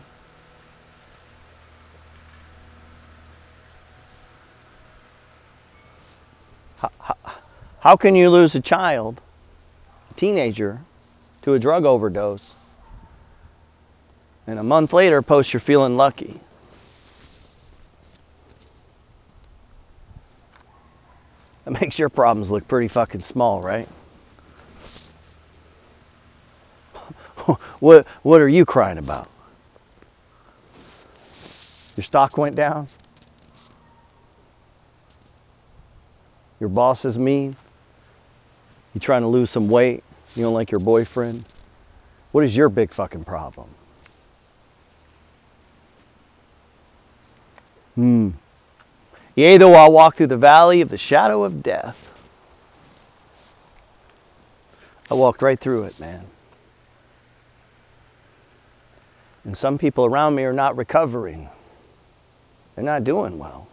How, 6.80 6.90
how, 7.78 7.94
can 7.94 8.16
you 8.16 8.28
lose 8.30 8.56
a 8.56 8.60
child, 8.60 9.20
a 10.10 10.14
teenager, 10.14 10.80
to 11.42 11.54
a 11.54 11.60
drug 11.60 11.84
overdose, 11.84 12.78
and 14.44 14.58
a 14.58 14.64
month 14.64 14.92
later 14.92 15.22
post 15.22 15.52
you're 15.52 15.60
feeling 15.60 15.96
lucky? 15.96 16.40
That 21.64 21.80
makes 21.80 21.96
your 21.96 22.08
problems 22.08 22.50
look 22.50 22.66
pretty 22.66 22.88
fucking 22.88 23.20
small, 23.20 23.62
right? 23.62 23.86
What, 27.80 28.06
what 28.22 28.40
are 28.40 28.48
you 28.48 28.64
crying 28.64 28.98
about? 28.98 29.28
Your 31.96 32.04
stock 32.04 32.38
went 32.38 32.56
down? 32.56 32.86
Your 36.60 36.68
boss 36.68 37.04
is 37.04 37.18
mean? 37.18 37.56
You 38.94 39.00
trying 39.00 39.22
to 39.22 39.28
lose 39.28 39.50
some 39.50 39.68
weight? 39.68 40.04
You 40.36 40.44
don't 40.44 40.54
like 40.54 40.70
your 40.70 40.80
boyfriend? 40.80 41.44
What 42.32 42.44
is 42.44 42.56
your 42.56 42.68
big 42.68 42.90
fucking 42.90 43.24
problem? 43.24 43.68
Hmm. 47.94 48.30
Yea, 49.34 49.56
though 49.56 49.74
I 49.74 49.88
walk 49.88 50.16
through 50.16 50.28
the 50.28 50.36
valley 50.36 50.80
of 50.80 50.90
the 50.90 50.98
shadow 50.98 51.44
of 51.44 51.62
death, 51.62 52.06
I 55.10 55.14
walked 55.14 55.42
right 55.42 55.58
through 55.58 55.84
it, 55.84 55.98
man. 55.98 56.24
And 59.44 59.56
some 59.56 59.78
people 59.78 60.04
around 60.04 60.34
me 60.34 60.44
are 60.44 60.52
not 60.52 60.76
recovering. 60.76 61.48
They're 62.74 62.84
not 62.84 63.04
doing 63.04 63.38
well. 63.38 63.68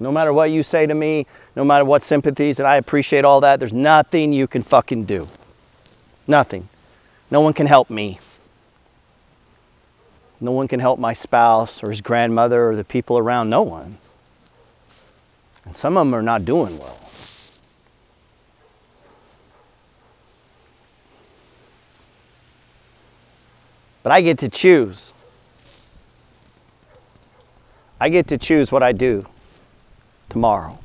No 0.00 0.10
matter 0.10 0.32
what 0.32 0.50
you 0.50 0.62
say 0.62 0.86
to 0.86 0.94
me, 0.94 1.26
no 1.54 1.64
matter 1.64 1.84
what 1.84 2.02
sympathies, 2.02 2.58
and 2.58 2.66
I 2.66 2.76
appreciate 2.76 3.24
all 3.24 3.40
that, 3.42 3.60
there's 3.60 3.72
nothing 3.72 4.32
you 4.32 4.46
can 4.46 4.62
fucking 4.62 5.04
do. 5.04 5.28
Nothing. 6.26 6.68
No 7.30 7.40
one 7.40 7.52
can 7.52 7.66
help 7.66 7.90
me. 7.90 8.18
No 10.40 10.52
one 10.52 10.68
can 10.68 10.80
help 10.80 10.98
my 10.98 11.12
spouse 11.12 11.82
or 11.82 11.90
his 11.90 12.00
grandmother 12.00 12.70
or 12.70 12.76
the 12.76 12.84
people 12.84 13.16
around. 13.18 13.48
No 13.50 13.62
one. 13.62 13.98
And 15.64 15.74
some 15.74 15.96
of 15.96 16.06
them 16.06 16.14
are 16.14 16.22
not 16.22 16.44
doing 16.44 16.78
well. 16.78 16.98
But 24.04 24.12
I 24.12 24.20
get 24.20 24.38
to 24.40 24.50
choose. 24.50 25.14
I 27.98 28.10
get 28.10 28.28
to 28.28 28.38
choose 28.38 28.70
what 28.70 28.82
I 28.82 28.92
do 28.92 29.24
tomorrow. 30.28 30.78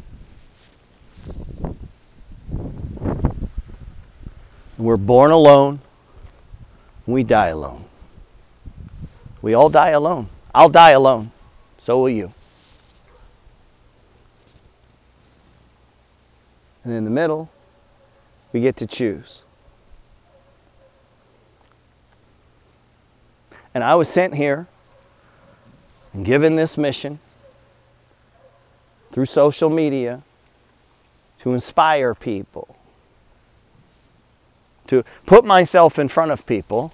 We're 4.78 4.96
born 4.96 5.32
alone, 5.32 5.82
we 7.06 7.24
die 7.24 7.48
alone. 7.48 7.84
We 9.42 9.54
all 9.54 9.70
die 9.70 9.90
alone. 9.90 10.30
I'll 10.56 10.70
die 10.70 10.92
alone. 10.92 11.32
So 11.78 12.00
will 12.00 12.10
you. 12.10 12.32
And 16.86 16.94
in 16.94 17.04
the 17.04 17.10
middle, 17.10 17.52
we 18.54 18.62
get 18.62 18.78
to 18.78 18.88
choose. 18.88 19.42
And 23.74 23.84
I 23.84 23.96
was 23.96 24.10
sent 24.10 24.36
here 24.36 24.68
and 26.14 26.26
given 26.26 26.56
this 26.56 26.78
mission 26.78 27.20
through 29.12 29.26
social 29.26 29.70
media 29.70 30.22
to 31.40 31.54
inspire 31.54 32.14
people, 32.14 32.76
to 34.88 35.04
put 35.26 35.46
myself 35.46 35.98
in 36.00 36.08
front 36.08 36.32
of 36.32 36.46
people. 36.46 36.94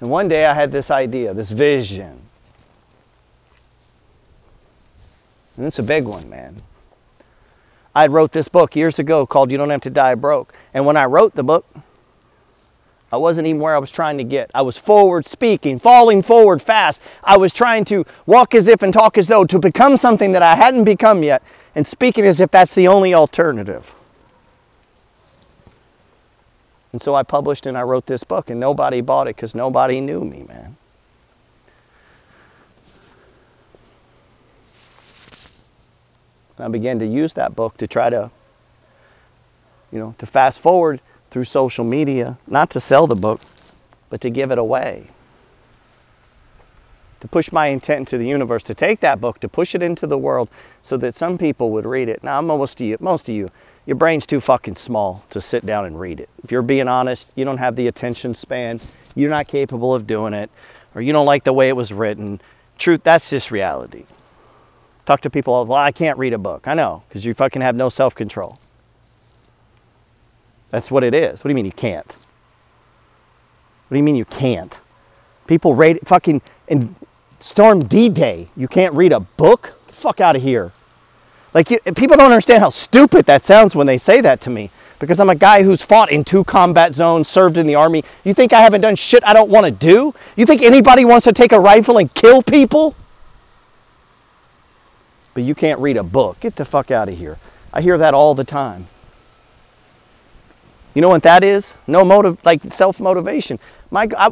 And 0.00 0.10
one 0.10 0.28
day 0.28 0.46
I 0.46 0.54
had 0.54 0.72
this 0.72 0.90
idea, 0.90 1.34
this 1.34 1.50
vision. 1.50 2.20
And 5.56 5.66
it's 5.66 5.78
a 5.78 5.82
big 5.82 6.04
one, 6.04 6.28
man. 6.28 6.56
I 7.94 8.08
wrote 8.08 8.32
this 8.32 8.48
book 8.48 8.74
years 8.74 8.98
ago 8.98 9.24
called 9.24 9.52
You 9.52 9.58
Don't 9.58 9.70
Have 9.70 9.82
to 9.82 9.90
Die 9.90 10.14
Broke. 10.16 10.52
And 10.74 10.84
when 10.84 10.96
I 10.96 11.04
wrote 11.04 11.34
the 11.34 11.44
book, 11.44 11.64
I 13.14 13.16
wasn't 13.16 13.46
even 13.46 13.60
where 13.60 13.76
I 13.76 13.78
was 13.78 13.92
trying 13.92 14.18
to 14.18 14.24
get. 14.24 14.50
I 14.56 14.62
was 14.62 14.76
forward 14.76 15.24
speaking, 15.24 15.78
falling 15.78 16.20
forward 16.20 16.60
fast. 16.60 17.00
I 17.22 17.36
was 17.36 17.52
trying 17.52 17.84
to 17.84 18.04
walk 18.26 18.56
as 18.56 18.66
if 18.66 18.82
and 18.82 18.92
talk 18.92 19.16
as 19.16 19.28
though 19.28 19.44
to 19.44 19.60
become 19.60 19.96
something 19.96 20.32
that 20.32 20.42
I 20.42 20.56
hadn't 20.56 20.82
become 20.82 21.22
yet, 21.22 21.40
and 21.76 21.86
speaking 21.86 22.26
as 22.26 22.40
if 22.40 22.50
that's 22.50 22.74
the 22.74 22.88
only 22.88 23.14
alternative. 23.14 23.94
And 26.90 27.00
so 27.00 27.14
I 27.14 27.22
published 27.22 27.66
and 27.66 27.78
I 27.78 27.82
wrote 27.82 28.06
this 28.06 28.24
book, 28.24 28.50
and 28.50 28.58
nobody 28.58 29.00
bought 29.00 29.28
it 29.28 29.36
because 29.36 29.54
nobody 29.54 30.00
knew 30.00 30.18
me, 30.18 30.44
man. 30.48 30.74
And 36.56 36.66
I 36.66 36.68
began 36.68 36.98
to 36.98 37.06
use 37.06 37.34
that 37.34 37.54
book 37.54 37.76
to 37.76 37.86
try 37.86 38.10
to, 38.10 38.32
you 39.92 40.00
know, 40.00 40.16
to 40.18 40.26
fast 40.26 40.60
forward 40.60 41.00
through 41.34 41.42
social 41.42 41.84
media, 41.84 42.38
not 42.46 42.70
to 42.70 42.78
sell 42.78 43.08
the 43.08 43.16
book, 43.16 43.40
but 44.08 44.20
to 44.20 44.30
give 44.30 44.52
it 44.52 44.56
away. 44.56 45.08
To 47.18 47.26
push 47.26 47.50
my 47.50 47.66
intent 47.66 47.98
into 47.98 48.18
the 48.18 48.28
universe, 48.28 48.62
to 48.62 48.72
take 48.72 49.00
that 49.00 49.20
book, 49.20 49.40
to 49.40 49.48
push 49.48 49.74
it 49.74 49.82
into 49.82 50.06
the 50.06 50.16
world 50.16 50.48
so 50.80 50.96
that 50.98 51.16
some 51.16 51.36
people 51.36 51.70
would 51.70 51.86
read 51.86 52.08
it. 52.08 52.22
Now, 52.22 52.40
most 52.40 52.80
of 52.80 52.86
you, 52.86 52.96
most 53.00 53.28
of 53.28 53.34
you, 53.34 53.50
your 53.84 53.96
brain's 53.96 54.28
too 54.28 54.38
fucking 54.38 54.76
small 54.76 55.24
to 55.30 55.40
sit 55.40 55.66
down 55.66 55.86
and 55.86 55.98
read 55.98 56.20
it. 56.20 56.28
If 56.44 56.52
you're 56.52 56.62
being 56.62 56.86
honest, 56.86 57.32
you 57.34 57.44
don't 57.44 57.58
have 57.58 57.74
the 57.74 57.88
attention 57.88 58.36
span, 58.36 58.78
you're 59.16 59.28
not 59.28 59.48
capable 59.48 59.92
of 59.92 60.06
doing 60.06 60.34
it, 60.34 60.50
or 60.94 61.02
you 61.02 61.12
don't 61.12 61.26
like 61.26 61.42
the 61.42 61.52
way 61.52 61.68
it 61.68 61.74
was 61.74 61.92
written. 61.92 62.40
Truth, 62.78 63.02
that's 63.02 63.28
just 63.28 63.50
reality. 63.50 64.04
Talk 65.04 65.20
to 65.22 65.30
people, 65.30 65.66
well, 65.66 65.78
I 65.78 65.90
can't 65.90 66.16
read 66.16 66.32
a 66.32 66.38
book. 66.38 66.68
I 66.68 66.74
know, 66.74 67.02
because 67.08 67.24
you 67.24 67.34
fucking 67.34 67.60
have 67.60 67.74
no 67.74 67.88
self 67.88 68.14
control. 68.14 68.56
That's 70.74 70.90
what 70.90 71.04
it 71.04 71.14
is. 71.14 71.44
What 71.44 71.44
do 71.44 71.50
you 71.50 71.54
mean 71.54 71.66
you 71.66 71.70
can't? 71.70 72.04
What 73.86 73.94
do 73.94 73.96
you 73.96 74.02
mean 74.02 74.16
you 74.16 74.24
can't? 74.24 74.80
People 75.46 75.72
rate 75.72 76.04
fucking 76.04 76.42
in 76.66 76.96
Storm 77.38 77.84
D 77.84 78.08
Day. 78.08 78.48
You 78.56 78.66
can't 78.66 78.92
read 78.92 79.12
a 79.12 79.20
book? 79.20 79.78
Fuck 79.86 80.20
out 80.20 80.34
of 80.34 80.42
here. 80.42 80.72
Like, 81.54 81.70
you, 81.70 81.78
people 81.94 82.16
don't 82.16 82.32
understand 82.32 82.60
how 82.60 82.70
stupid 82.70 83.24
that 83.26 83.44
sounds 83.44 83.76
when 83.76 83.86
they 83.86 83.98
say 83.98 84.20
that 84.22 84.40
to 84.40 84.50
me. 84.50 84.68
Because 84.98 85.20
I'm 85.20 85.30
a 85.30 85.36
guy 85.36 85.62
who's 85.62 85.80
fought 85.80 86.10
in 86.10 86.24
two 86.24 86.42
combat 86.42 86.92
zones, 86.92 87.28
served 87.28 87.56
in 87.56 87.68
the 87.68 87.76
army. 87.76 88.02
You 88.24 88.34
think 88.34 88.52
I 88.52 88.60
haven't 88.60 88.80
done 88.80 88.96
shit 88.96 89.22
I 89.24 89.32
don't 89.32 89.50
want 89.50 89.66
to 89.66 89.70
do? 89.70 90.12
You 90.34 90.44
think 90.44 90.60
anybody 90.60 91.04
wants 91.04 91.22
to 91.26 91.32
take 91.32 91.52
a 91.52 91.60
rifle 91.60 91.98
and 91.98 92.12
kill 92.12 92.42
people? 92.42 92.96
but 95.34 95.42
you 95.42 95.54
can't 95.54 95.80
read 95.80 95.96
a 95.96 96.02
book. 96.02 96.40
Get 96.40 96.56
the 96.56 96.64
fuck 96.64 96.90
out 96.90 97.08
of 97.08 97.18
here. 97.18 97.38
I 97.72 97.82
hear 97.82 97.98
that 97.98 98.14
all 98.14 98.34
the 98.34 98.44
time. 98.44 98.86
You 100.94 101.02
know 101.02 101.08
what 101.08 101.24
that 101.24 101.42
is? 101.42 101.74
No 101.86 102.04
motive, 102.04 102.42
like 102.44 102.62
self 102.62 103.00
motivation. 103.00 103.58
My, 103.90 104.08
I, 104.16 104.28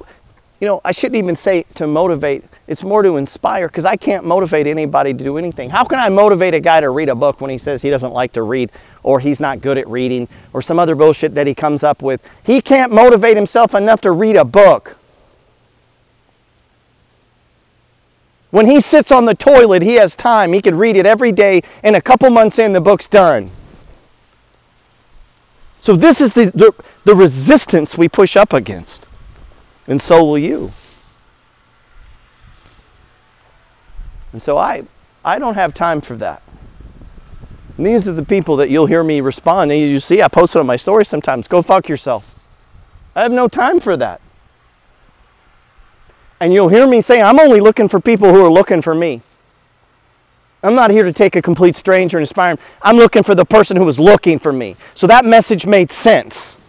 you 0.61 0.69
know, 0.69 0.81
I 0.85 0.93
shouldn't 0.93 1.17
even 1.17 1.35
say 1.35 1.65
to 1.75 1.89
motivate. 1.89 2.45
It's 2.69 2.85
more 2.85 3.03
to 3.03 3.17
inspire 3.17 3.67
because 3.67 3.85
I 3.85 3.97
can't 3.97 4.25
motivate 4.25 4.69
anybody 4.69 5.13
to 5.13 5.25
do 5.25 5.37
anything. 5.37 5.69
How 5.69 5.83
can 5.83 5.99
I 5.99 6.09
motivate 6.09 6.55
a 6.55 6.61
guy 6.61 6.81
to 6.81 6.91
read 6.91 7.09
a 7.09 7.17
book 7.17 7.41
when 7.41 7.51
he 7.51 7.59
says 7.59 7.83
he 7.83 7.91
doesn't 7.91 8.13
like 8.13 8.33
to 8.35 8.43
read 8.43 8.71
or 9.03 9.19
he's 9.19 9.41
not 9.41 9.61
good 9.61 9.77
at 9.77 9.89
reading 9.89 10.29
or 10.53 10.63
some 10.63 10.79
other 10.79 10.95
bullshit 10.95 11.35
that 11.35 11.49
he 11.49 11.55
comes 11.55 11.83
up 11.83 12.01
with? 12.01 12.25
He 12.47 12.61
can't 12.61 12.93
motivate 12.93 13.37
himself 13.37 13.75
enough 13.75 14.01
to 14.03 14.13
read 14.13 14.37
a 14.37 14.45
book. 14.45 14.97
When 18.51 18.67
he 18.67 18.81
sits 18.81 19.11
on 19.11 19.25
the 19.25 19.35
toilet, 19.35 19.83
he 19.83 19.95
has 19.95 20.15
time. 20.15 20.53
He 20.53 20.63
could 20.63 20.75
read 20.77 20.97
it 20.97 21.07
every 21.07 21.33
day, 21.33 21.63
and 21.83 21.97
a 21.97 22.03
couple 22.03 22.29
months 22.31 22.59
in, 22.59 22.73
the 22.73 22.83
book's 22.83 23.09
done. 23.09 23.51
So, 25.83 25.97
this 25.97 26.21
is 26.21 26.33
the, 26.33 26.45
the, 26.55 26.73
the 27.05 27.15
resistance 27.17 27.99
we 27.99 28.09
push 28.09 28.37
up 28.37 28.53
against. 28.53 29.05
And 29.89 30.01
so 30.01 30.25
will 30.25 30.39
you. 30.39 30.71
And 34.33 34.41
so, 34.41 34.57
I, 34.57 34.85
I 35.25 35.41
don't 35.41 35.57
have 35.57 35.75
time 35.75 36.01
for 36.01 36.17
that. 36.19 36.41
And 37.77 37.85
these 37.85 38.07
are 38.07 38.13
the 38.13 38.25
people 38.25 38.57
that 38.59 38.71
you'll 38.71 38.87
hear 38.87 39.03
me 39.03 39.21
respond. 39.21 39.73
And 39.73 39.81
you 39.81 39.99
see, 39.99 40.23
I 40.23 40.29
post 40.29 40.55
it 40.55 40.61
on 40.61 40.67
my 40.67 40.77
story 40.77 41.05
sometimes. 41.05 41.49
Go 41.49 41.63
fuck 41.63 41.89
yourself. 41.89 42.47
I 43.17 43.23
have 43.23 43.33
no 43.33 43.49
time 43.49 43.81
for 43.81 43.97
that. 43.97 44.21
And 46.39 46.53
you'll 46.53 46.69
hear 46.69 46.87
me 46.87 47.01
say, 47.01 47.21
I'm 47.21 47.41
only 47.41 47.59
looking 47.59 47.89
for 47.89 47.99
people 47.99 48.33
who 48.33 48.45
are 48.45 48.51
looking 48.51 48.83
for 48.83 48.95
me. 48.95 49.21
I'm 50.63 50.75
not 50.75 50.91
here 50.91 51.05
to 51.05 51.13
take 51.13 51.35
a 51.35 51.43
complete 51.43 51.75
stranger 51.75 52.19
and 52.19 52.23
inspire 52.23 52.53
him. 52.53 52.59
I'm 52.83 52.97
looking 52.97 53.23
for 53.23 53.35
the 53.35 53.45
person 53.45 53.77
who 53.77 53.85
was 53.85 53.99
looking 53.99 54.39
for 54.39 54.53
me. 54.53 54.77
So 54.95 55.07
that 55.09 55.25
message 55.25 55.67
made 55.67 55.91
sense. 55.91 56.61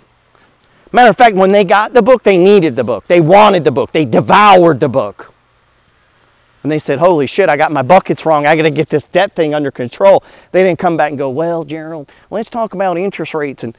Matter 0.91 1.10
of 1.10 1.17
fact, 1.17 1.36
when 1.36 1.51
they 1.51 1.63
got 1.63 1.93
the 1.93 2.01
book, 2.01 2.23
they 2.23 2.38
needed 2.38 2.75
the 2.75 2.84
book. 2.84 3.06
They 3.08 3.21
wanted 3.21 3.63
the 3.63 3.71
book. 3.71 3.91
They 3.91 4.06
devoured 4.06 4.79
the 4.79 4.89
book. 4.89 5.34
And 6.63 6.71
they 6.71 6.79
said, 6.79 6.99
Holy 6.99 7.27
shit, 7.27 7.49
I 7.49 7.58
got 7.58 7.71
my 7.71 7.82
buckets 7.82 8.25
wrong. 8.25 8.45
I 8.45 8.56
got 8.56 8.63
to 8.63 8.71
get 8.71 8.89
this 8.89 9.03
debt 9.06 9.36
thing 9.36 9.53
under 9.53 9.69
control. 9.69 10.23
They 10.51 10.63
didn't 10.63 10.79
come 10.79 10.95
back 10.95 11.10
and 11.10 11.17
go, 11.17 11.29
Well, 11.29 11.63
Gerald, 11.63 12.10
let's 12.29 12.49
talk 12.49 12.73
about 12.73 12.97
interest 12.97 13.34
rates. 13.34 13.63
And 13.63 13.75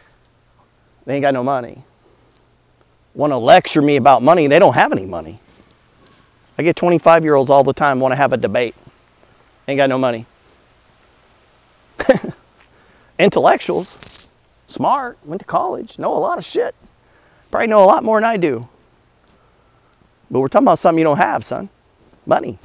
they 1.07 1.16
ain't 1.16 1.22
got 1.22 1.35
no 1.35 1.42
money. 1.42 1.85
Want 3.14 3.33
to 3.33 3.38
lecture 3.38 3.81
me 3.81 3.96
about 3.96 4.22
money. 4.22 4.46
They 4.48 4.59
don't 4.59 4.74
have 4.74 4.92
any 4.92 5.07
money. 5.07 5.38
I 6.59 6.62
get 6.62 6.77
25 6.77 7.24
year 7.24 7.35
olds 7.35 7.50
all 7.50 7.64
the 7.64 7.72
time 7.72 8.00
want 8.00 8.12
to 8.12 8.16
have 8.16 8.33
a 8.33 8.37
debate. 8.37 8.74
Ain't 9.66 9.79
got 9.79 9.88
no 9.88 9.98
money. 9.98 10.27
Intellectuals, 13.18 14.37
smart, 14.66 15.18
went 15.24 15.40
to 15.40 15.46
college, 15.46 15.98
know 15.98 16.12
a 16.12 16.18
lot 16.18 16.38
of 16.38 16.44
shit. 16.44 16.74
Probably 17.50 17.68
know 17.68 17.85
a 17.85 17.87
lot 17.87 18.03
more 18.03 18.18
than 18.20 18.24
I 18.24 18.37
do. 18.37 18.68
But 20.31 20.40
we're 20.40 20.48
talking 20.48 20.66
about 20.66 20.79
something 20.79 20.98
you 20.98 21.05
don't 21.05 21.18
have, 21.18 21.44
son 21.44 21.70
money. 22.27 22.59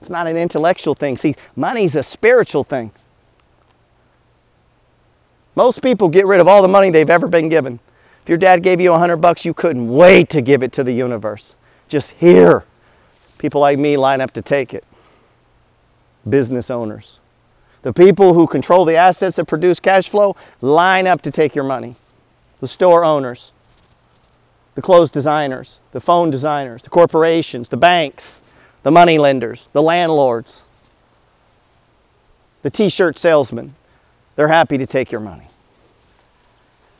It's 0.00 0.10
not 0.10 0.26
an 0.26 0.36
intellectual 0.36 0.94
thing. 0.94 1.16
See, 1.16 1.36
money's 1.56 1.94
a 1.94 2.02
spiritual 2.02 2.64
thing. 2.64 2.90
Most 5.54 5.82
people 5.82 6.08
get 6.08 6.26
rid 6.26 6.40
of 6.40 6.48
all 6.48 6.62
the 6.62 6.68
money 6.68 6.90
they've 6.90 7.08
ever 7.08 7.28
been 7.28 7.48
given. 7.48 7.78
If 8.22 8.28
your 8.28 8.38
dad 8.38 8.62
gave 8.62 8.80
you 8.80 8.92
a 8.92 8.98
hundred 8.98 9.18
bucks, 9.18 9.44
you 9.44 9.54
couldn't 9.54 9.88
wait 9.88 10.30
to 10.30 10.40
give 10.40 10.62
it 10.62 10.72
to 10.72 10.84
the 10.84 10.92
universe 10.92 11.54
just 11.88 12.12
here. 12.12 12.64
People 13.38 13.60
like 13.60 13.78
me 13.78 13.96
line 13.96 14.20
up 14.20 14.32
to 14.32 14.42
take 14.42 14.72
it. 14.72 14.84
Business 16.28 16.70
owners. 16.70 17.18
The 17.82 17.92
people 17.92 18.34
who 18.34 18.46
control 18.46 18.84
the 18.84 18.96
assets 18.96 19.36
that 19.36 19.46
produce 19.46 19.80
cash 19.80 20.08
flow 20.08 20.36
line 20.60 21.06
up 21.06 21.20
to 21.22 21.30
take 21.30 21.54
your 21.54 21.64
money. 21.64 21.96
The 22.60 22.68
store 22.68 23.04
owners, 23.04 23.50
the 24.76 24.82
clothes 24.82 25.10
designers, 25.10 25.80
the 25.90 26.00
phone 26.00 26.30
designers, 26.30 26.82
the 26.82 26.90
corporations, 26.90 27.68
the 27.68 27.76
banks, 27.76 28.40
the 28.84 28.92
money 28.92 29.18
lenders, 29.18 29.68
the 29.72 29.82
landlords, 29.82 30.62
the 32.62 32.70
t 32.70 32.88
shirt 32.88 33.18
salesmen. 33.18 33.74
They're 34.36 34.48
happy 34.48 34.78
to 34.78 34.86
take 34.86 35.10
your 35.10 35.20
money. 35.20 35.48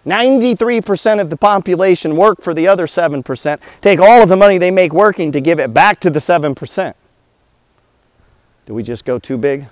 93% 0.04 1.20
of 1.20 1.30
the 1.30 1.36
population 1.36 2.16
work 2.16 2.42
for 2.42 2.52
the 2.52 2.66
other 2.66 2.86
7%, 2.86 3.60
take 3.80 4.00
all 4.00 4.20
of 4.22 4.28
the 4.28 4.36
money 4.36 4.58
they 4.58 4.72
make 4.72 4.92
working 4.92 5.30
to 5.30 5.40
give 5.40 5.60
it 5.60 5.72
back 5.72 6.00
to 6.00 6.10
the 6.10 6.18
7%. 6.18 6.94
Do 8.66 8.74
we 8.74 8.82
just 8.82 9.04
go 9.04 9.18
too 9.18 9.36
big? 9.36 9.66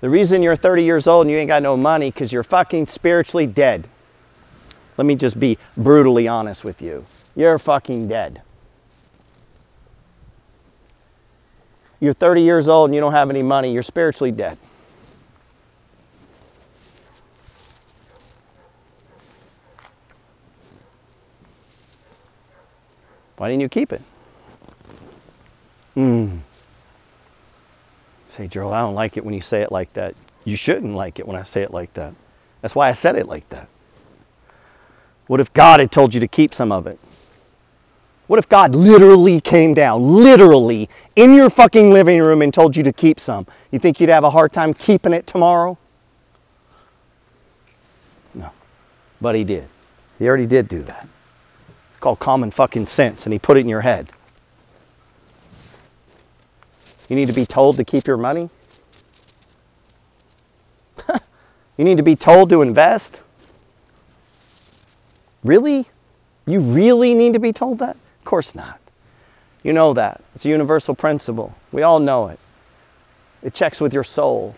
The 0.00 0.10
reason 0.10 0.42
you're 0.42 0.56
30 0.56 0.84
years 0.84 1.06
old 1.06 1.26
and 1.26 1.30
you 1.30 1.38
ain't 1.38 1.48
got 1.48 1.62
no 1.62 1.76
money 1.76 2.10
because 2.10 2.32
you're 2.32 2.44
fucking 2.44 2.86
spiritually 2.86 3.46
dead. 3.46 3.88
Let 4.96 5.06
me 5.06 5.16
just 5.16 5.40
be 5.40 5.58
brutally 5.76 6.28
honest 6.28 6.64
with 6.64 6.82
you. 6.82 7.04
You're 7.34 7.58
fucking 7.58 8.06
dead. 8.08 8.42
You're 12.00 12.12
30 12.12 12.42
years 12.42 12.68
old 12.68 12.90
and 12.90 12.94
you 12.94 13.00
don't 13.00 13.12
have 13.12 13.30
any 13.30 13.42
money, 13.42 13.72
you're 13.72 13.82
spiritually 13.82 14.30
dead. 14.30 14.56
Why 23.36 23.48
didn't 23.48 23.62
you 23.62 23.68
keep 23.68 23.92
it? 23.92 24.02
Hmm. 25.98 26.36
Say, 28.28 28.46
Joe, 28.46 28.72
I 28.72 28.82
don't 28.82 28.94
like 28.94 29.16
it 29.16 29.24
when 29.24 29.34
you 29.34 29.40
say 29.40 29.62
it 29.62 29.72
like 29.72 29.92
that. 29.94 30.14
You 30.44 30.54
shouldn't 30.54 30.94
like 30.94 31.18
it 31.18 31.26
when 31.26 31.36
I 31.36 31.42
say 31.42 31.62
it 31.62 31.72
like 31.72 31.92
that. 31.94 32.14
That's 32.60 32.76
why 32.76 32.88
I 32.88 32.92
said 32.92 33.16
it 33.16 33.26
like 33.26 33.48
that. 33.48 33.66
What 35.26 35.40
if 35.40 35.52
God 35.52 35.80
had 35.80 35.90
told 35.90 36.14
you 36.14 36.20
to 36.20 36.28
keep 36.28 36.54
some 36.54 36.70
of 36.70 36.86
it? 36.86 37.00
What 38.28 38.38
if 38.38 38.48
God 38.48 38.76
literally 38.76 39.40
came 39.40 39.74
down, 39.74 40.00
literally, 40.00 40.88
in 41.16 41.34
your 41.34 41.50
fucking 41.50 41.90
living 41.90 42.22
room 42.22 42.42
and 42.42 42.54
told 42.54 42.76
you 42.76 42.84
to 42.84 42.92
keep 42.92 43.18
some? 43.18 43.48
You 43.72 43.80
think 43.80 43.98
you'd 43.98 44.08
have 44.08 44.22
a 44.22 44.30
hard 44.30 44.52
time 44.52 44.74
keeping 44.74 45.12
it 45.12 45.26
tomorrow? 45.26 45.76
No. 48.34 48.52
But 49.20 49.34
he 49.34 49.42
did. 49.42 49.66
He 50.20 50.28
already 50.28 50.46
did 50.46 50.68
do 50.68 50.84
that. 50.84 51.08
It's 51.90 51.98
called 51.98 52.20
common 52.20 52.52
fucking 52.52 52.86
sense, 52.86 53.26
and 53.26 53.32
he 53.32 53.40
put 53.40 53.56
it 53.56 53.62
in 53.62 53.68
your 53.68 53.80
head. 53.80 54.12
You 57.08 57.16
need 57.16 57.28
to 57.28 57.34
be 57.34 57.46
told 57.46 57.76
to 57.76 57.84
keep 57.84 58.06
your 58.06 58.18
money? 58.18 58.50
you 61.76 61.84
need 61.84 61.96
to 61.96 62.02
be 62.02 62.14
told 62.16 62.50
to 62.50 62.62
invest? 62.62 63.22
Really? 65.42 65.86
You 66.46 66.60
really 66.60 67.14
need 67.14 67.32
to 67.32 67.38
be 67.38 67.52
told 67.52 67.78
that? 67.78 67.96
Of 67.96 68.24
course 68.24 68.54
not. 68.54 68.78
You 69.62 69.72
know 69.72 69.94
that. 69.94 70.22
It's 70.34 70.44
a 70.44 70.48
universal 70.48 70.94
principle. 70.94 71.54
We 71.72 71.82
all 71.82 71.98
know 71.98 72.28
it. 72.28 72.40
It 73.42 73.54
checks 73.54 73.80
with 73.80 73.94
your 73.94 74.04
soul. 74.04 74.54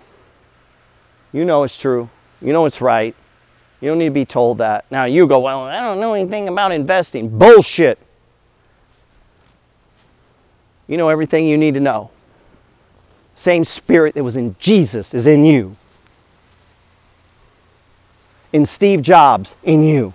You 1.32 1.44
know 1.44 1.62
it's 1.62 1.78
true. 1.78 2.08
You 2.42 2.52
know 2.52 2.66
it's 2.66 2.80
right. 2.80 3.14
You 3.80 3.88
don't 3.88 3.98
need 3.98 4.06
to 4.06 4.10
be 4.10 4.24
told 4.24 4.58
that. 4.58 4.84
Now 4.90 5.04
you 5.04 5.26
go, 5.26 5.40
well, 5.40 5.62
I 5.62 5.80
don't 5.80 6.00
know 6.00 6.14
anything 6.14 6.48
about 6.48 6.72
investing. 6.72 7.38
Bullshit. 7.38 7.98
You 10.86 10.96
know 10.96 11.08
everything 11.08 11.46
you 11.46 11.56
need 11.56 11.74
to 11.74 11.80
know. 11.80 12.10
Same 13.40 13.64
spirit 13.64 14.14
that 14.16 14.22
was 14.22 14.36
in 14.36 14.54
Jesus 14.58 15.14
is 15.14 15.26
in 15.26 15.46
you. 15.46 15.74
In 18.52 18.66
Steve 18.66 19.00
Jobs, 19.00 19.56
in 19.62 19.82
you. 19.82 20.12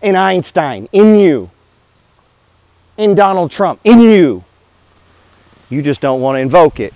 In 0.00 0.16
Einstein, 0.16 0.88
in 0.90 1.18
you. 1.18 1.50
In 2.96 3.14
Donald 3.14 3.50
Trump, 3.50 3.78
in 3.84 4.00
you. 4.00 4.42
You 5.68 5.82
just 5.82 6.00
don't 6.00 6.22
want 6.22 6.36
to 6.36 6.40
invoke 6.40 6.80
it. 6.80 6.94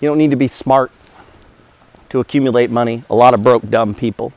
You 0.00 0.08
don't 0.08 0.18
need 0.18 0.32
to 0.32 0.36
be 0.36 0.48
smart 0.48 0.90
to 2.08 2.18
accumulate 2.18 2.68
money. 2.68 3.04
A 3.10 3.14
lot 3.14 3.32
of 3.32 3.44
broke, 3.44 3.70
dumb 3.70 3.94
people. 3.94 4.32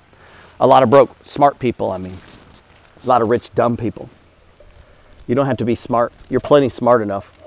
A 0.59 0.67
lot 0.67 0.83
of 0.83 0.91
broke, 0.91 1.15
smart 1.23 1.57
people, 1.57 1.89
I 1.89 1.97
mean. 1.97 2.17
A 3.03 3.07
lot 3.07 3.21
of 3.21 3.29
rich, 3.29 3.53
dumb 3.55 3.77
people. 3.77 4.09
You 5.27 5.35
don't 5.35 5.45
have 5.45 5.57
to 5.57 5.65
be 5.65 5.75
smart. 5.75 6.13
You're 6.29 6.39
plenty 6.39 6.69
smart 6.69 7.01
enough. 7.01 7.37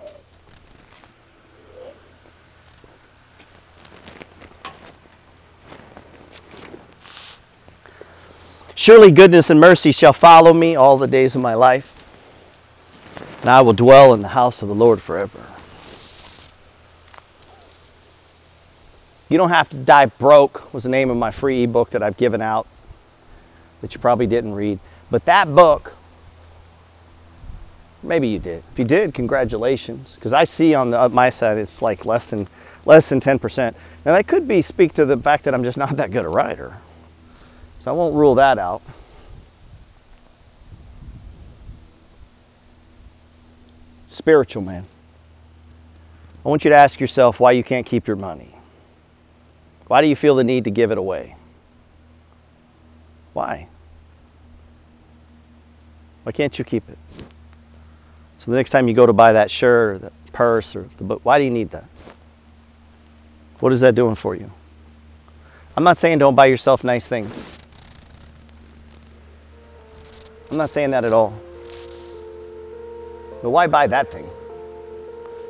Surely 8.75 9.11
goodness 9.11 9.49
and 9.49 9.61
mercy 9.61 9.93
shall 9.93 10.13
follow 10.13 10.53
me 10.53 10.77
all 10.77 10.99
the 10.99 11.07
days 11.07 11.35
of 11.35 11.41
my 11.41 11.55
life, 11.55 11.91
and 13.41 13.49
I 13.49 13.63
will 13.63 13.73
dwell 13.73 14.13
in 14.13 14.21
the 14.21 14.29
house 14.29 14.61
of 14.61 14.69
the 14.69 14.75
Lord 14.75 15.01
forever. 15.01 15.47
You 19.29 19.39
don't 19.39 19.49
have 19.49 19.69
to 19.71 19.77
die 19.77 20.07
broke 20.07 20.73
was 20.75 20.83
the 20.83 20.91
name 20.91 21.09
of 21.09 21.17
my 21.17 21.31
free 21.31 21.63
ebook 21.63 21.91
that 21.91 22.03
I've 22.03 22.17
given 22.17 22.43
out 22.43 22.67
that 23.81 23.95
you 23.95 24.01
probably 24.01 24.27
didn't 24.27 24.55
read. 24.55 24.81
But 25.15 25.27
that 25.27 25.55
book, 25.55 25.95
maybe 28.03 28.27
you 28.27 28.41
did. 28.41 28.65
If 28.73 28.81
you 28.81 28.85
did, 28.85 29.15
congratulations. 29.15 30.17
Because 30.17 30.33
I 30.33 30.43
see 30.43 30.75
on 30.75 30.91
the, 30.91 31.09
my 31.11 31.31
side 31.31 31.57
it's 31.57 31.81
like 31.81 32.05
less 32.05 32.31
than 32.31 32.49
less 32.85 33.11
than 33.11 33.21
10%. 33.21 33.77
Now 34.05 34.13
that 34.15 34.27
could 34.27 34.49
be 34.49 34.61
speak 34.61 34.93
to 34.95 35.05
the 35.05 35.17
fact 35.17 35.45
that 35.45 35.55
I'm 35.55 35.63
just 35.63 35.79
not 35.79 35.97
that 35.99 36.11
good 36.11 36.25
a 36.25 36.29
writer. 36.29 36.79
So 37.79 37.93
I 37.93 37.95
won't 37.95 38.17
rule 38.17 38.35
that 38.35 38.59
out. 38.59 38.83
Spiritual 44.09 44.65
man. 44.65 44.85
I 46.45 46.49
want 46.49 46.65
you 46.65 46.71
to 46.71 46.77
ask 46.77 46.99
yourself 46.99 47.39
why 47.39 47.53
you 47.53 47.63
can't 47.63 47.87
keep 47.87 48.09
your 48.09 48.17
money. 48.17 48.53
Why 49.87 50.01
do 50.01 50.09
you 50.09 50.17
feel 50.17 50.35
the 50.35 50.43
need 50.43 50.65
to 50.65 50.73
give 50.73 50.91
it 50.91 50.99
away? 50.99 51.37
Why? 53.33 53.69
Why 56.25 56.33
can't 56.33 56.59
you 56.59 56.65
keep 56.65 56.89
it? 56.89 56.99
So 57.09 58.51
the 58.51 58.57
next 58.57 58.71
time 58.71 58.89
you 58.89 58.95
go 58.95 59.07
to 59.07 59.13
buy 59.13 59.33
that 59.33 59.51
shirt 59.51 59.95
or 59.95 59.99
the 59.99 60.13
purse 60.33 60.75
or 60.75 60.89
the 60.97 61.05
book, 61.05 61.21
why 61.23 61.39
do 61.39 61.45
you 61.45 61.51
need 61.51 61.71
that? 61.71 61.85
What 63.61 63.73
is 63.73 63.81
that 63.81 63.95
doing 63.95 64.15
for 64.15 64.35
you? 64.35 64.51
I'm 65.77 65.85
not 65.85 65.97
saying 65.97 66.19
don't 66.19 66.35
buy 66.35 66.47
yourself 66.47 66.85
nice 66.85 67.09
things. 67.09 67.59
I'm 70.51 70.59
not 70.59 70.71
saying 70.71 70.91
that 70.91 71.05
at 71.05 71.13
all. 71.13 71.33
But 73.43 73.51
why 73.51 73.67
buy 73.67 73.87
that 73.87 74.11
thing? 74.11 74.25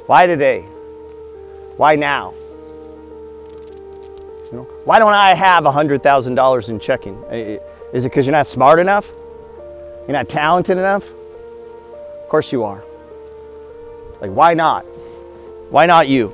Why 0.07 0.27
today? 0.27 0.61
Why 1.77 1.97
now? 1.97 2.33
You 4.51 4.59
know, 4.59 4.63
why 4.85 4.99
don't 4.99 5.13
I 5.13 5.35
have 5.35 5.65
$100,000 5.65 6.69
in 6.69 6.79
checking? 6.81 7.23
Is 7.25 8.05
it 8.05 8.09
because 8.11 8.27
you're 8.27 8.33
not 8.33 8.47
smart 8.47 8.79
enough? 8.79 9.11
You're 10.07 10.17
not 10.17 10.29
talented 10.29 10.77
enough? 10.79 11.09
Of 11.09 12.29
course 12.29 12.53
you 12.53 12.64
are. 12.64 12.83
Like, 14.21 14.31
why 14.31 14.55
not? 14.55 14.85
Why 15.71 15.87
not 15.87 16.09
you? 16.09 16.29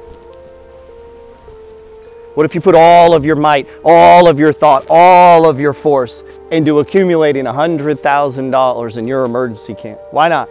What 2.34 2.46
if 2.46 2.54
you 2.54 2.60
put 2.60 2.74
all 2.74 3.14
of 3.14 3.24
your 3.24 3.36
might, 3.36 3.68
all 3.84 4.28
of 4.28 4.38
your 4.38 4.52
thought, 4.52 4.86
all 4.88 5.48
of 5.48 5.60
your 5.60 5.72
force 5.72 6.22
into 6.50 6.78
accumulating 6.78 7.44
$100,000 7.44 8.98
in 8.98 9.08
your 9.08 9.24
emergency 9.24 9.74
camp? 9.74 9.98
Why 10.10 10.28
not? 10.28 10.48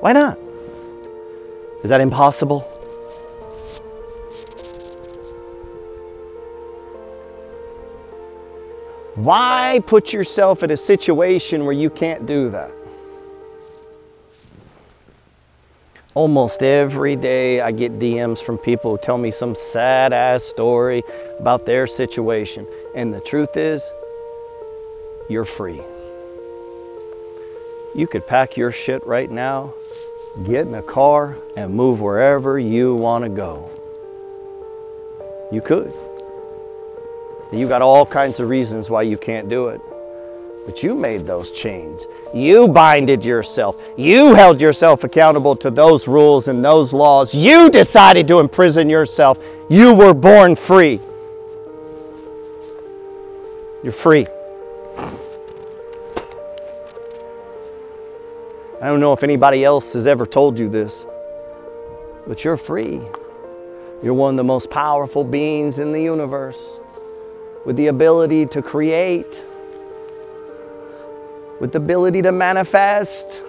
Why 0.00 0.12
not? 0.12 0.38
Is 1.82 1.90
that 1.90 2.00
impossible? 2.00 2.68
Why 9.22 9.80
put 9.86 10.12
yourself 10.12 10.64
in 10.64 10.72
a 10.72 10.76
situation 10.76 11.64
where 11.64 11.72
you 11.72 11.90
can't 11.90 12.26
do 12.26 12.50
that? 12.50 12.72
Almost 16.14 16.64
every 16.64 17.14
day, 17.14 17.60
I 17.60 17.70
get 17.70 18.00
DMs 18.00 18.42
from 18.42 18.58
people 18.58 18.90
who 18.90 18.98
tell 19.00 19.18
me 19.18 19.30
some 19.30 19.54
sad 19.54 20.12
ass 20.12 20.42
story 20.42 21.04
about 21.38 21.66
their 21.66 21.86
situation. 21.86 22.66
And 22.96 23.14
the 23.14 23.20
truth 23.20 23.56
is, 23.56 23.88
you're 25.30 25.44
free. 25.44 25.80
You 27.94 28.08
could 28.08 28.26
pack 28.26 28.56
your 28.56 28.72
shit 28.72 29.06
right 29.06 29.30
now, 29.30 29.72
get 30.44 30.66
in 30.66 30.74
a 30.74 30.82
car, 30.82 31.36
and 31.56 31.72
move 31.72 32.00
wherever 32.00 32.58
you 32.58 32.96
want 32.96 33.22
to 33.22 33.30
go. 33.30 33.70
You 35.52 35.60
could. 35.60 36.11
You 37.52 37.68
got 37.68 37.82
all 37.82 38.06
kinds 38.06 38.40
of 38.40 38.48
reasons 38.48 38.88
why 38.88 39.02
you 39.02 39.18
can't 39.18 39.48
do 39.50 39.68
it. 39.68 39.80
But 40.64 40.82
you 40.82 40.94
made 40.94 41.26
those 41.26 41.50
chains. 41.50 42.06
You 42.32 42.66
binded 42.66 43.24
yourself. 43.24 43.86
You 43.96 44.32
held 44.34 44.60
yourself 44.60 45.04
accountable 45.04 45.54
to 45.56 45.70
those 45.70 46.08
rules 46.08 46.48
and 46.48 46.64
those 46.64 46.92
laws. 46.94 47.34
You 47.34 47.68
decided 47.68 48.26
to 48.28 48.38
imprison 48.38 48.88
yourself. 48.88 49.38
You 49.68 49.92
were 49.92 50.14
born 50.14 50.56
free. 50.56 50.98
You're 53.82 53.92
free. 53.92 54.26
I 58.80 58.86
don't 58.86 59.00
know 59.00 59.12
if 59.12 59.22
anybody 59.22 59.64
else 59.64 59.92
has 59.92 60.06
ever 60.06 60.24
told 60.24 60.58
you 60.58 60.68
this, 60.68 61.06
but 62.26 62.44
you're 62.44 62.56
free. 62.56 63.00
You're 64.02 64.14
one 64.14 64.34
of 64.34 64.36
the 64.38 64.44
most 64.44 64.70
powerful 64.70 65.22
beings 65.22 65.78
in 65.78 65.92
the 65.92 66.00
universe 66.00 66.78
with 67.64 67.76
the 67.76 67.86
ability 67.86 68.46
to 68.46 68.62
create, 68.62 69.44
with 71.60 71.72
the 71.72 71.78
ability 71.78 72.22
to 72.22 72.32
manifest, 72.32 73.42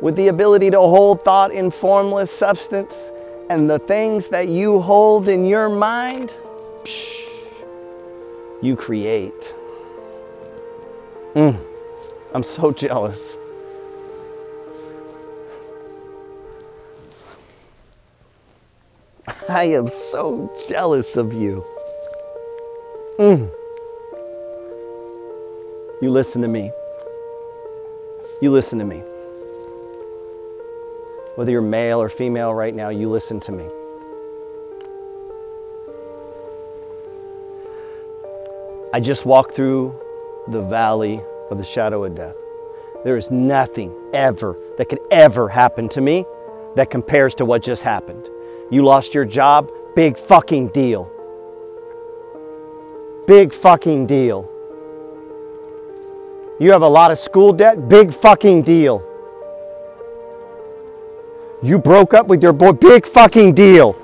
with 0.00 0.16
the 0.16 0.28
ability 0.28 0.70
to 0.70 0.78
hold 0.78 1.24
thought 1.24 1.52
in 1.52 1.70
formless 1.70 2.30
substance, 2.30 3.10
and 3.50 3.68
the 3.70 3.78
things 3.78 4.28
that 4.28 4.48
you 4.48 4.80
hold 4.80 5.28
in 5.28 5.44
your 5.44 5.68
mind, 5.68 6.34
you 8.60 8.74
create. 8.76 9.54
Mm, 11.34 11.58
I'm 12.34 12.42
so 12.42 12.72
jealous. 12.84 13.36
I 19.48 19.64
am 19.64 19.88
so 19.88 20.52
jealous 20.68 21.16
of 21.16 21.32
you. 21.32 21.64
Mm. 23.18 23.50
You 26.00 26.10
listen 26.10 26.40
to 26.42 26.48
me. 26.48 26.70
You 28.40 28.52
listen 28.52 28.78
to 28.78 28.84
me. 28.84 29.02
Whether 31.34 31.50
you're 31.50 31.60
male 31.60 32.00
or 32.00 32.08
female 32.08 32.54
right 32.54 32.72
now, 32.72 32.90
you 32.90 33.08
listen 33.08 33.40
to 33.40 33.52
me. 33.52 33.68
I 38.92 39.00
just 39.00 39.26
walked 39.26 39.54
through 39.54 39.94
the 40.46 40.62
valley 40.62 41.20
of 41.50 41.58
the 41.58 41.64
shadow 41.64 42.04
of 42.04 42.14
death. 42.14 42.36
There 43.04 43.16
is 43.16 43.32
nothing 43.32 43.92
ever 44.12 44.56
that 44.78 44.88
could 44.88 45.00
ever 45.10 45.48
happen 45.48 45.88
to 45.90 46.00
me 46.00 46.24
that 46.76 46.90
compares 46.90 47.34
to 47.36 47.44
what 47.44 47.62
just 47.64 47.82
happened. 47.82 48.28
You 48.70 48.84
lost 48.84 49.12
your 49.12 49.24
job, 49.24 49.70
big 49.96 50.16
fucking 50.16 50.68
deal. 50.68 51.10
Big 53.28 53.52
fucking 53.52 54.06
deal. 54.06 54.48
You 56.58 56.72
have 56.72 56.80
a 56.80 56.88
lot 56.88 57.10
of 57.10 57.18
school 57.18 57.52
debt, 57.52 57.86
big 57.86 58.10
fucking 58.10 58.62
deal. 58.62 59.02
You 61.62 61.78
broke 61.78 62.14
up 62.14 62.28
with 62.28 62.42
your 62.42 62.54
boy, 62.54 62.72
big 62.72 63.06
fucking 63.06 63.54
deal. 63.54 63.94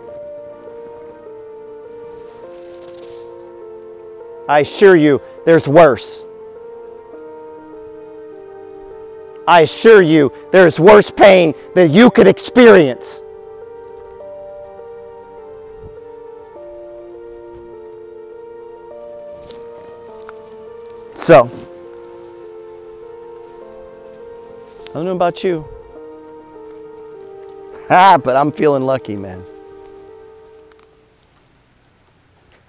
I 4.46 4.60
assure 4.60 4.94
you, 4.94 5.22
there's 5.46 5.66
worse. 5.66 6.26
I 9.48 9.62
assure 9.62 10.02
you, 10.02 10.30
there's 10.52 10.78
worse 10.78 11.10
pain 11.10 11.54
that 11.74 11.88
you 11.88 12.10
could 12.10 12.26
experience. 12.26 13.22
So, 21.24 21.48
I 24.90 24.92
don't 24.92 25.06
know 25.06 25.16
about 25.16 25.42
you. 25.42 25.64
Ah, 27.88 28.18
but 28.22 28.36
I'm 28.36 28.52
feeling 28.52 28.82
lucky, 28.82 29.16
man. 29.16 29.42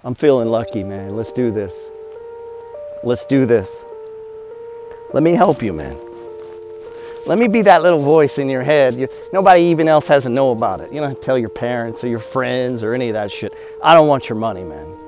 I'm 0.04 0.14
feeling 0.14 0.48
lucky, 0.48 0.84
man. 0.84 1.16
Let's 1.16 1.32
do 1.32 1.50
this. 1.50 1.90
Let's 3.04 3.26
do 3.26 3.44
this. 3.44 3.84
Let 5.12 5.22
me 5.22 5.32
help 5.32 5.62
you, 5.62 5.74
man. 5.74 5.94
Let 7.26 7.38
me 7.38 7.48
be 7.48 7.60
that 7.60 7.82
little 7.82 7.98
voice 7.98 8.38
in 8.38 8.48
your 8.48 8.62
head. 8.62 8.94
You, 8.94 9.08
nobody 9.34 9.62
even 9.64 9.86
else 9.86 10.08
has 10.08 10.22
to 10.22 10.30
know 10.30 10.52
about 10.52 10.80
it. 10.80 10.94
You 10.94 11.00
don't 11.00 11.08
have 11.08 11.20
to 11.20 11.22
tell 11.22 11.36
your 11.36 11.50
parents 11.50 12.02
or 12.02 12.08
your 12.08 12.20
friends 12.20 12.82
or 12.82 12.94
any 12.94 13.08
of 13.10 13.14
that 13.14 13.30
shit. 13.30 13.54
I 13.82 13.92
don't 13.92 14.08
want 14.08 14.30
your 14.30 14.38
money, 14.38 14.64
man. 14.64 15.05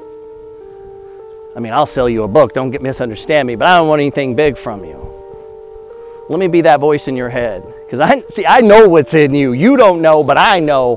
I 1.59 1.61
mean, 1.61 1.73
I'll 1.73 1.87
sell 1.87 2.09
you 2.09 2.23
a 2.23 2.29
book. 2.29 2.53
Don't 2.53 2.71
get 2.71 2.83
misunderstand 2.83 3.49
me, 3.49 3.57
but 3.57 3.66
I 3.66 3.79
don't 3.79 3.88
want 3.88 3.99
anything 3.99 4.37
big 4.37 4.57
from 4.57 4.85
you. 4.85 4.97
Let 6.29 6.38
me 6.38 6.47
be 6.47 6.61
that 6.61 6.79
voice 6.79 7.09
in 7.09 7.16
your 7.16 7.29
head. 7.29 7.64
Because 7.85 7.99
I 7.99 8.21
see, 8.29 8.47
I 8.47 8.61
know 8.61 8.88
what's 8.88 9.12
in 9.12 9.35
you. 9.35 9.55
You 9.55 9.77
don't 9.77 10.01
know, 10.01 10.23
but 10.23 10.37
I 10.38 10.61
know. 10.61 10.97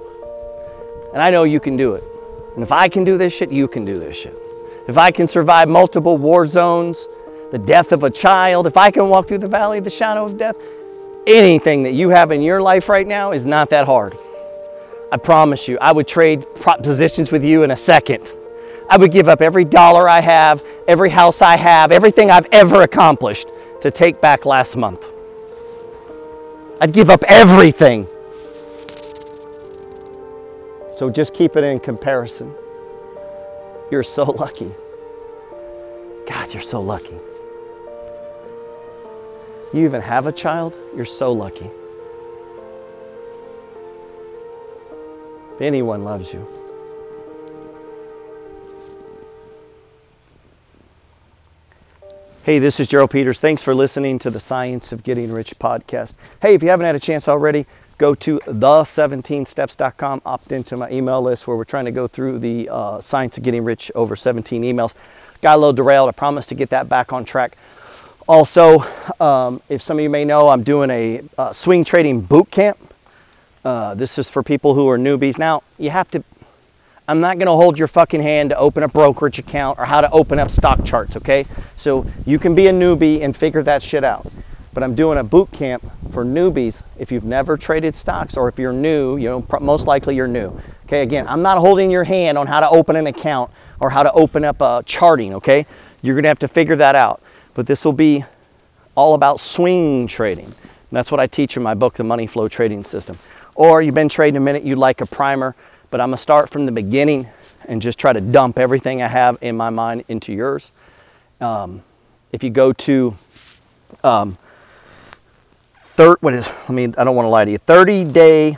And 1.14 1.20
I 1.20 1.32
know 1.32 1.46
you 1.46 1.60
can 1.60 1.78
do 1.78 1.96
it. 1.96 2.04
And 2.54 2.62
if 2.62 2.72
I 2.72 2.90
can 2.90 3.04
do 3.04 3.18
this 3.18 3.36
shit, 3.36 3.52
you 3.52 3.68
can 3.68 3.86
do 3.86 3.98
this 3.98 4.16
shit. 4.16 4.38
If 4.88 5.00
I 5.00 5.10
can 5.10 5.28
survive 5.28 5.68
multiple 5.68 6.16
war 6.16 6.46
zones, 6.46 7.08
the 7.50 7.58
death 7.58 7.92
of 7.92 8.04
a 8.04 8.12
child, 8.12 8.68
if 8.68 8.78
I 8.78 8.92
can 8.92 9.10
walk 9.10 9.28
through 9.28 9.40
the 9.40 9.50
valley 9.50 9.80
of 9.80 9.84
the 9.84 9.90
shadow 9.90 10.26
of 10.26 10.38
death, 10.38 10.58
anything 11.26 11.82
that 11.82 11.94
you 11.94 12.10
have 12.10 12.30
in 12.30 12.44
your 12.44 12.62
life 12.62 12.88
right 12.88 13.08
now 13.08 13.32
is 13.32 13.48
not 13.48 13.72
that 13.72 13.88
hard. 13.88 14.14
I 15.12 15.18
promise 15.18 15.68
you, 15.68 15.80
I 15.82 15.92
would 15.92 16.08
trade 16.08 16.46
positions 16.84 17.32
with 17.32 17.44
you 17.44 17.64
in 17.64 17.72
a 17.72 17.78
second. 17.78 18.36
I 18.92 18.98
would 18.98 19.14
give 19.14 19.30
up 19.30 19.42
every 19.42 19.64
dollar 19.64 20.10
I 20.10 20.20
have, 20.20 20.62
every 20.86 21.10
house 21.10 21.42
I 21.42 21.56
have, 21.56 21.94
everything 21.94 22.30
I've 22.30 22.46
ever 22.52 22.82
accomplished 22.82 23.48
to 23.80 23.90
take 23.90 24.20
back 24.20 24.46
last 24.46 24.76
month. 24.76 25.08
I'd 26.82 26.92
give 26.92 27.10
up 27.10 27.24
everything. 27.26 28.06
So 30.98 31.10
just 31.10 31.34
keep 31.34 31.56
it 31.56 31.64
in 31.64 31.80
comparison. 31.80 32.54
You're 33.90 34.04
so 34.04 34.26
lucky. 34.26 34.74
God, 36.28 36.54
you're 36.54 36.62
so 36.62 36.82
lucky. 36.82 37.18
You 39.74 39.86
even 39.86 40.02
have 40.02 40.28
a 40.28 40.34
child? 40.34 40.76
You're 40.98 41.06
so 41.06 41.32
lucky. 41.32 41.72
Anyone 45.62 46.04
loves 46.04 46.34
you, 46.34 46.46
Hey, 52.44 52.58
this 52.58 52.80
is 52.80 52.88
Gerald 52.88 53.12
Peters. 53.12 53.40
Thanks 53.40 53.62
for 53.62 53.76
listening 53.76 54.18
to 54.18 54.32
the 54.32 54.40
Science 54.40 54.92
of 54.92 55.04
Getting 55.04 55.32
Rich 55.32 55.60
podcast. 55.60 56.16
Hey, 56.42 56.56
if 56.56 56.64
you 56.64 56.70
haven't 56.70 56.88
had 56.88 56.96
a 56.96 57.00
chance 57.00 57.28
already, 57.28 57.68
go 58.00 58.16
to 58.16 58.42
the17steps.com, 58.48 60.24
opt 60.26 60.52
into 60.52 60.76
my 60.76 60.90
email 60.90 61.22
list 61.22 61.46
where 61.46 61.56
we're 61.56 61.66
trying 61.66 61.86
to 61.86 61.92
go 61.92 62.08
through 62.08 62.40
the 62.40 62.68
uh, 62.68 63.00
Science 63.00 63.38
of 63.38 63.44
Getting 63.44 63.64
Rich 63.64 63.92
over 63.94 64.16
17 64.16 64.64
emails. 64.64 64.96
Got 65.44 65.54
a 65.54 65.58
little 65.58 65.72
derailed. 65.72 66.10
I 66.10 66.14
promise 66.14 66.48
to 66.48 66.56
get 66.56 66.72
that 66.72 66.90
back 66.90 67.14
on 67.14 67.26
track. 67.26 67.60
Also, 68.28 68.84
um, 69.20 69.62
if 69.70 69.84
some 69.84 70.00
of 70.00 70.04
you 70.04 70.10
may 70.10 70.26
know, 70.26 70.50
I'm 70.50 70.64
doing 70.64 70.90
a 70.90 71.22
uh, 71.38 71.52
swing 71.52 71.84
trading 71.84 72.22
boot 72.22 72.50
camp. 72.50 72.80
Uh, 73.64 73.94
this 73.94 74.18
is 74.18 74.32
for 74.32 74.42
people 74.42 74.74
who 74.74 74.90
are 74.90 74.98
newbies. 74.98 75.38
Now, 75.38 75.62
you 75.78 75.92
have 75.92 76.10
to 76.10 76.24
I'm 77.12 77.20
not 77.20 77.38
going 77.38 77.48
to 77.48 77.52
hold 77.52 77.78
your 77.78 77.90
fucking 77.90 78.22
hand 78.22 78.52
to 78.52 78.58
open 78.58 78.84
a 78.84 78.88
brokerage 78.88 79.38
account 79.38 79.78
or 79.78 79.84
how 79.84 80.00
to 80.00 80.10
open 80.12 80.40
up 80.40 80.50
stock 80.50 80.86
charts, 80.86 81.18
okay? 81.18 81.46
So 81.76 82.06
you 82.26 82.40
can 82.40 82.56
be 82.56 82.68
a 82.68 82.72
newbie 82.72 83.22
and 83.22 83.36
figure 83.36 83.62
that 83.64 83.84
shit 83.84 84.06
out. 84.06 84.32
But 84.74 84.82
I'm 84.82 84.96
doing 84.96 85.18
a 85.18 85.24
boot 85.24 85.52
camp 85.52 85.84
for 86.14 86.24
newbies 86.24 86.82
if 86.98 87.12
you've 87.12 87.26
never 87.26 87.58
traded 87.58 87.96
stocks 87.96 88.38
or 88.38 88.48
if 88.48 88.58
you're 88.58 88.72
new, 88.72 89.18
you 89.18 89.28
know, 89.28 89.46
most 89.60 89.88
likely 89.88 90.16
you're 90.16 90.26
new. 90.26 90.58
Okay, 90.86 91.02
again, 91.02 91.28
I'm 91.28 91.42
not 91.42 91.58
holding 91.58 91.92
your 91.92 92.06
hand 92.06 92.38
on 92.38 92.48
how 92.48 92.62
to 92.62 92.70
open 92.70 92.96
an 92.96 93.08
account 93.08 93.52
or 93.82 93.90
how 93.90 94.04
to 94.04 94.14
open 94.14 94.46
up 94.46 94.62
a 94.62 94.82
charting, 94.86 95.34
okay? 95.34 95.66
You're 96.02 96.16
going 96.16 96.24
to 96.24 96.30
have 96.30 96.40
to 96.40 96.48
figure 96.48 96.78
that 96.78 96.96
out. 96.96 97.22
But 97.56 97.68
this 97.68 97.84
will 97.84 97.92
be 97.92 98.24
all 98.96 99.16
about 99.16 99.42
swing 99.42 100.08
trading. 100.08 100.46
And 100.46 100.54
that's 100.92 101.12
what 101.12 101.20
I 101.20 101.28
teach 101.28 101.58
in 101.58 101.64
my 101.64 101.74
book, 101.74 101.96
The 101.96 102.06
Money 102.06 102.26
Flow 102.26 102.48
Trading 102.48 102.86
System. 102.86 103.18
Or 103.56 103.82
you've 103.82 103.96
been 103.96 104.08
trading 104.08 104.38
a 104.38 104.40
minute, 104.40 104.64
you'd 104.64 104.78
like 104.78 105.02
a 105.02 105.06
primer 105.06 105.58
but 105.92 106.02
I'm 106.02 106.08
gonna 106.08 106.18
start 106.18 106.50
from 106.50 106.66
the 106.66 106.72
beginning 106.72 107.30
and 107.68 107.82
just 107.82 108.00
try 108.00 108.12
to 108.12 108.22
dump 108.22 108.58
everything 108.58 109.04
I 109.04 109.08
have 109.08 109.38
in 109.42 109.56
my 109.56 109.70
mind 109.70 110.06
into 110.08 110.34
yours. 110.34 110.72
Um, 111.40 111.84
if 112.32 112.44
you 112.44 112.50
go 112.50 112.74
to 112.74 113.14
um, 114.04 114.38
third, 115.94 116.18
what 116.22 116.34
is, 116.34 116.50
I 116.68 116.72
mean, 116.72 116.96
I 116.98 117.04
don't 117.04 117.16
want 117.16 117.26
to 117.26 117.30
lie 117.30 117.46
to 117.46 117.52
you, 117.52 117.58
30 117.60 118.06
day 118.06 118.58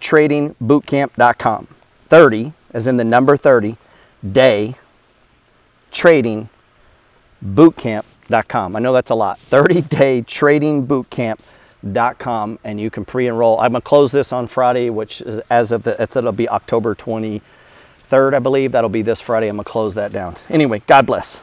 trading 0.00 0.54
bootcamp.com. 0.62 1.68
30, 2.08 2.52
as 2.72 2.86
in 2.86 2.98
the 2.98 3.04
number 3.04 3.36
30, 3.36 3.76
day 4.30 4.74
trading 5.90 6.50
bootcamp.com. 7.42 8.76
I 8.76 8.78
know 8.80 8.92
that's 8.92 9.10
a 9.10 9.14
lot. 9.14 9.38
30 9.38 9.80
day 9.82 10.20
trading 10.20 10.86
bootcamp.com 10.86 11.63
com 12.18 12.58
and 12.64 12.80
you 12.80 12.90
can 12.90 13.04
pre-enroll. 13.04 13.60
I'm 13.60 13.72
gonna 13.72 13.80
close 13.80 14.12
this 14.12 14.32
on 14.32 14.46
Friday, 14.46 14.90
which 14.90 15.20
is 15.20 15.38
as 15.50 15.70
of 15.70 15.82
the, 15.82 16.00
it'll 16.00 16.32
be 16.32 16.48
October 16.48 16.94
23rd, 16.94 18.34
I 18.34 18.38
believe. 18.38 18.72
That'll 18.72 18.90
be 18.90 19.02
this 19.02 19.20
Friday. 19.20 19.48
I'm 19.48 19.56
gonna 19.56 19.64
close 19.64 19.94
that 19.94 20.12
down. 20.12 20.36
Anyway, 20.48 20.82
God 20.86 21.06
bless. 21.06 21.40